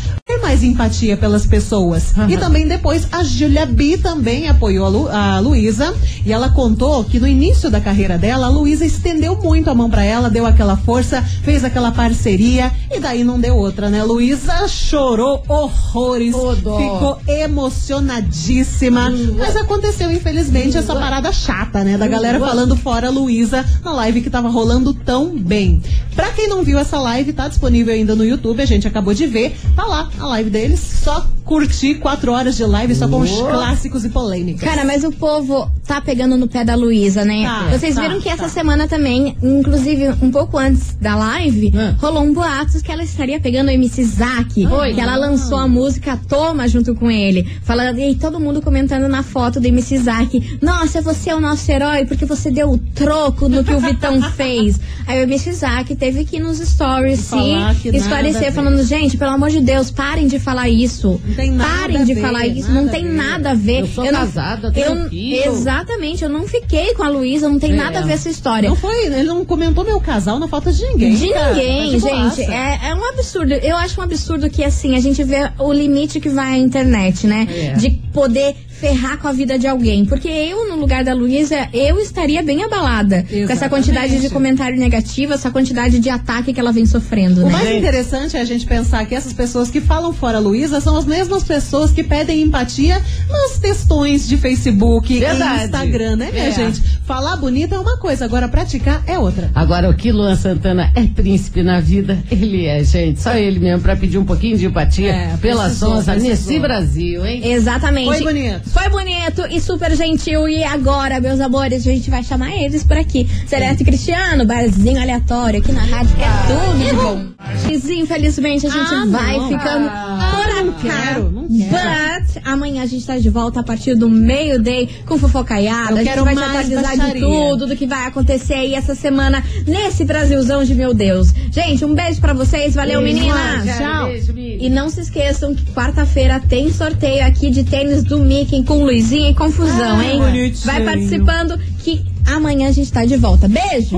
mais 0.46 0.64
empatia 0.64 1.18
pelas 1.18 1.44
pessoas. 1.44 2.14
E 2.30 2.38
também 2.38 2.68
depois 2.68 3.08
a 3.12 3.24
Julia 3.24 3.66
B 3.66 3.98
também 3.98 4.48
apoiou 4.48 4.86
a, 4.86 4.90
Lu, 4.90 5.10
a 5.10 5.40
Luísa. 5.40 5.92
E 6.24 6.32
ela 6.32 6.50
contou 6.50 7.04
que 7.04 7.20
no 7.20 7.28
início 7.28 7.68
da 7.68 7.82
carreira 7.82 8.16
dela, 8.16 8.46
a 8.46 8.50
Luísa 8.50 8.86
estendeu 8.86 9.36
muito 9.42 9.72
a 9.72 9.74
mão 9.74 9.90
pra 9.90 10.04
ela, 10.04 10.30
deu 10.30 10.46
aquela 10.46 10.78
força, 10.78 11.24
fez 11.24 11.64
aquela 11.64 11.92
parceria. 11.92 12.72
E 12.92 13.00
daí 13.00 13.24
não 13.24 13.40
deu 13.40 13.58
outra, 13.58 13.90
né? 13.90 14.04
Luísa 14.04 14.68
chorou 14.68 15.44
horrores, 15.48 16.36
dó. 16.62 16.78
ficou 16.78 17.20
emocionadíssima. 17.28 19.12
Mas 19.40 19.56
aconteceu, 19.56 20.12
infelizmente, 20.12 20.78
essa 20.78 20.96
parada 20.96 21.32
chata, 21.34 21.84
né? 21.84 21.98
Da 21.98 22.08
galera 22.08 22.40
falando 22.40 22.76
fora 22.76 23.10
Luísa 23.10 23.66
na 23.84 23.94
live 23.94 24.22
que 24.22 24.30
tava 24.30 24.50
rolando 24.50 24.94
tão 24.94 25.36
bem. 25.36 25.82
Pra 26.16 26.30
quem 26.30 26.48
não 26.48 26.64
viu 26.64 26.78
essa 26.78 27.00
live, 27.00 27.34
tá 27.34 27.48
disponível 27.48 27.94
ainda 27.94 28.16
no 28.16 28.24
YouTube, 28.24 28.62
a 28.62 28.66
gente 28.66 28.88
acabou 28.88 29.14
de 29.14 29.26
ver. 29.26 29.58
Tá 29.76 29.84
lá 29.86 30.10
a 30.20 30.28
live 30.28 30.35
deles. 30.44 30.80
Só 30.80 31.26
curtir 31.44 31.96
quatro 31.96 32.32
horas 32.32 32.56
de 32.58 32.64
live 32.66 32.96
só 32.96 33.08
com 33.08 33.20
os 33.20 33.30
clássicos 33.30 34.04
e 34.04 34.10
polêmicas. 34.10 34.62
Cara, 34.68 34.84
mas 34.84 35.04
o 35.04 35.12
povo 35.12 35.70
tá 35.88 36.02
pegando 36.02 36.36
no 36.38 36.48
pé 36.48 36.64
da 36.66 36.74
Luísa, 36.76 37.24
né? 37.24 37.44
Tá, 37.44 37.68
Vocês 37.78 37.94
tá, 37.96 38.02
viram 38.02 38.18
que 38.20 38.26
tá. 38.28 38.34
essa 38.34 38.50
semana 38.50 38.88
também, 38.88 39.38
inclusive 39.44 40.10
um 40.22 40.32
pouco 40.32 40.58
antes 40.58 40.96
da 41.00 41.16
live, 41.16 41.72
Hum. 41.76 41.96
rolou 42.00 42.24
um 42.24 42.34
boato 42.34 42.82
que 42.82 42.92
ela 42.92 43.04
estaria 43.04 43.40
pegando 43.40 43.68
o 43.68 43.72
MC 43.72 44.04
Zack. 44.04 44.66
Oi. 44.66 44.94
Que 44.96 45.00
ela 45.02 45.16
lançou 45.16 45.60
a 45.60 45.68
música 45.68 46.20
Toma 46.28 46.68
junto 46.68 46.96
com 46.96 47.12
ele. 47.12 47.48
Falando, 47.64 48.00
e 48.00 48.16
todo 48.16 48.40
mundo 48.40 48.62
comentando 48.62 49.08
na 49.08 49.22
foto 49.22 49.60
do 49.60 49.68
MC 49.68 50.00
Zack. 50.00 50.58
Nossa, 50.62 51.02
você 51.02 51.30
é 51.30 51.36
o 51.36 51.40
nosso 51.40 51.70
herói 51.72 52.06
porque 52.06 52.26
você 52.26 52.50
deu 52.50 52.72
o 52.72 52.78
troco 52.78 53.48
no 53.48 53.64
que 53.64 53.74
o 53.74 53.80
Vitão 53.80 54.20
fez. 54.34 54.80
Aí 55.06 55.20
o 55.20 55.24
MC 55.24 55.52
Zack 55.54 55.96
teve 55.96 56.26
que 56.26 56.38
ir 56.38 56.40
nos 56.40 56.58
stories 56.58 57.32
a 57.32 57.74
esclarecer, 57.96 58.52
falando, 58.52 58.84
gente, 58.84 59.16
pelo 59.18 59.32
amor 59.32 59.50
de 59.50 59.62
Deus, 59.62 59.92
parem 59.92 60.25
de 60.28 60.40
falar 60.40 60.70
isso. 60.70 61.20
Não 61.26 61.36
tem 61.36 61.52
nada 61.52 61.70
parem 61.80 61.98
a 61.98 62.04
de 62.04 62.14
ver, 62.14 62.22
falar 62.22 62.48
isso. 62.48 62.68
nada 62.72 62.82
Não 62.82 62.88
tem 62.90 63.06
nada 63.06 63.52
a 63.52 63.54
ver. 63.54 63.82
Eu 63.82 63.88
sou 63.88 64.06
não- 64.06 64.12
casada, 64.12 64.72
tenho 64.72 64.86
eu- 64.96 65.10
filho. 65.10 65.46
Exatamente, 65.46 66.24
eu 66.24 66.30
não 66.30 66.48
fiquei 66.48 66.94
com 66.94 67.04
a 67.04 67.10
Luísa, 67.10 67.50
não 67.50 67.60
tem 67.60 67.72
É. 67.72 67.76
nada 67.76 68.00
a 68.00 68.02
ver 68.02 68.14
essa 68.14 68.30
história. 68.30 68.70
Não 68.70 68.76
foi, 68.76 69.06
ele 69.06 69.24
não 69.24 69.44
comentou 69.46 69.84
meu 69.84 70.00
casal 70.00 70.40
na 70.40 70.48
falta 70.48 70.72
de 70.72 70.84
ninguém. 70.86 71.16
De 71.16 71.30
cara. 71.30 71.54
ninguém, 71.54 71.92
de 71.92 72.00
gente. 72.00 72.42
É, 72.52 72.90
é 72.90 72.96
um 72.96 73.04
absurdo. 73.10 73.54
Eu 73.54 73.76
acho 73.78 74.00
um 74.00 74.04
absurdo 74.04 74.50
que, 74.50 74.64
assim, 74.64 74.96
a 74.96 75.00
gente 75.00 75.24
vê 75.24 75.50
o 75.60 75.72
limite 75.72 76.20
que 76.20 76.30
vai 76.30 76.54
a 76.54 76.58
internet, 76.58 77.28
né? 77.28 77.48
É. 77.50 77.74
De 77.74 77.90
poder 78.14 78.56
ferrar 78.80 79.18
com 79.18 79.28
a 79.28 79.32
vida 79.32 79.58
de 79.58 79.68
alguém. 79.68 80.06
Porque 80.06 80.28
eu, 80.28 80.68
no 80.68 80.76
lugar 80.76 81.04
da 81.04 81.14
Luísa, 81.14 81.68
eu 81.74 82.00
estaria 82.00 82.42
bem 82.44 82.64
abalada 82.64 83.24
com 83.24 83.28
essa 83.36 83.38
Exatamente. 83.54 83.70
quantidade 83.70 84.20
de 84.20 84.30
comentário 84.30 84.78
negativo, 84.78 85.34
essa 85.34 85.50
quantidade 85.52 86.00
de 86.00 86.10
ataque 86.10 86.54
que 86.54 86.60
ela 86.60 86.72
vem 86.72 86.86
sofrendo, 86.86 87.42
O 87.42 87.46
né? 87.46 87.52
mais 87.52 87.70
interessante 87.78 88.38
é 88.38 88.42
a 88.42 88.46
gente 88.46 88.66
pensar 88.66 89.06
que 89.06 89.16
essas 89.16 89.34
pessoas 89.34 89.70
que 89.70 89.80
falam 89.82 90.14
fora 90.14 90.40
Luísa 90.40 90.80
são 90.82 90.96
as 90.98 91.06
mesmas 91.06 91.44
pessoas 91.44 91.92
que 91.92 92.04
pedem 92.04 92.42
empatia 92.42 93.02
nos 93.30 93.58
textões 93.60 94.28
de 94.28 94.38
Facebook 94.38 95.20
Verdade. 95.20 95.62
e 95.62 95.66
Instagram, 95.66 96.16
né, 96.18 96.30
minha 96.32 96.46
É. 96.48 96.52
gente? 96.52 96.82
Falar 97.06 97.36
bonito 97.38 97.74
é 97.76 97.80
uma 97.80 97.98
coisa, 97.98 98.26
agora 98.26 98.48
praticar 98.48 99.04
é 99.08 99.18
outra. 99.18 99.50
Agora, 99.56 99.90
o 99.90 99.94
que 99.94 100.12
Luan 100.12 100.36
Santana 100.36 100.92
é 100.96 101.04
príncipe 101.04 101.64
na 101.64 101.80
vida, 101.80 102.18
ele 102.32 102.66
é, 102.66 102.84
gente. 102.84 103.22
Só 103.22 103.34
ele 103.36 103.60
mesmo 103.60 103.82
pra 103.82 103.96
pedir 103.96 104.18
um 104.18 104.26
pouquinho 104.26 104.58
de 104.58 104.66
empatia 104.66 105.12
É, 105.12 105.38
pela 105.38 105.70
Sonza 105.70 106.16
nesse 106.16 106.60
Brasil, 106.60 107.26
hein? 107.26 107.42
Exatamente. 107.52 108.08
Foi 108.08 108.24
bonito. 108.24 108.70
Foi 108.76 108.90
bonito 108.90 109.48
e 109.50 109.62
super 109.62 109.96
gentil. 109.96 110.50
E 110.50 110.62
agora, 110.64 111.22
meus 111.22 111.40
amores, 111.40 111.88
a 111.88 111.92
gente 111.92 112.10
vai 112.10 112.22
chamar 112.22 112.52
eles 112.52 112.84
por 112.84 112.98
aqui. 112.98 113.26
Celeste 113.48 113.84
e 113.84 113.86
Cristiano, 113.86 114.46
barzinho 114.46 115.02
aleatório 115.02 115.62
aqui 115.62 115.72
na 115.72 115.82
rádio, 115.84 116.14
que 116.16 116.22
é 116.22 116.28
tudo 116.46 116.86
de 116.86 116.94
bom. 116.94 117.26
Mas, 117.64 117.90
infelizmente, 117.90 118.68
a 118.68 118.70
gente 118.70 118.94
Ah, 118.94 119.06
vai 119.08 119.38
não. 119.38 119.48
ficando 119.48 119.88
Ah, 119.90 120.35
não 120.64 120.74
cá. 120.74 120.80
quero, 120.80 121.32
não 121.32 121.48
quero. 121.48 121.70
But 121.70 122.42
amanhã 122.44 122.84
a 122.84 122.86
gente 122.86 123.06
tá 123.06 123.18
de 123.18 123.30
volta 123.30 123.60
a 123.60 123.64
partir 123.64 123.96
do 123.96 124.10
meio-day 124.10 124.90
com 125.06 125.18
fofocaiada. 125.18 125.92
Eu 125.92 125.98
a 125.98 126.00
gente 126.00 126.08
quero 126.10 126.24
vai 126.24 126.36
te 126.36 126.40
mais 126.40 126.52
atualizar 126.52 126.92
de 126.92 126.98
baixaria. 126.98 127.22
tudo, 127.22 127.68
do 127.68 127.76
que 127.76 127.86
vai 127.86 128.06
acontecer 128.06 128.54
aí 128.54 128.74
essa 128.74 128.96
semana 128.96 129.44
nesse 129.68 130.04
Brasilzão 130.06 130.64
de 130.64 130.76
meu 130.76 130.94
Deus. 130.94 131.34
Gente, 131.52 131.84
um 131.86 131.94
beijo 131.94 132.20
pra 132.22 132.34
vocês. 132.34 132.76
Valeu, 132.76 133.02
meninas. 133.02 133.78
Tchau. 133.78 134.08
Beijo. 134.08 134.34
E 134.38 134.70
não 134.70 134.90
se 134.90 135.02
esqueçam 135.02 135.54
que 135.54 135.66
quarta-feira 135.72 136.40
tem 136.40 136.72
sorteio 136.72 137.26
aqui 137.26 137.50
de 137.50 137.64
tênis 137.64 138.04
do 138.04 138.20
Mickey 138.20 138.64
com 138.64 138.84
luzinha 138.84 139.32
e 139.32 139.36
confusão, 139.36 140.02
hein? 140.02 140.20
bonitinho. 140.20 140.66
Vai 140.66 140.84
participando 140.84 141.60
que 141.80 142.04
amanhã 142.26 142.70
a 142.70 142.72
gente 142.72 142.92
tá 142.92 143.06
de 143.06 143.18
volta. 143.18 143.48
Beijo! 143.48 143.98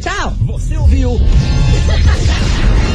Tchau! 0.00 0.34
Você 0.46 0.76
ouviu? 0.76 1.18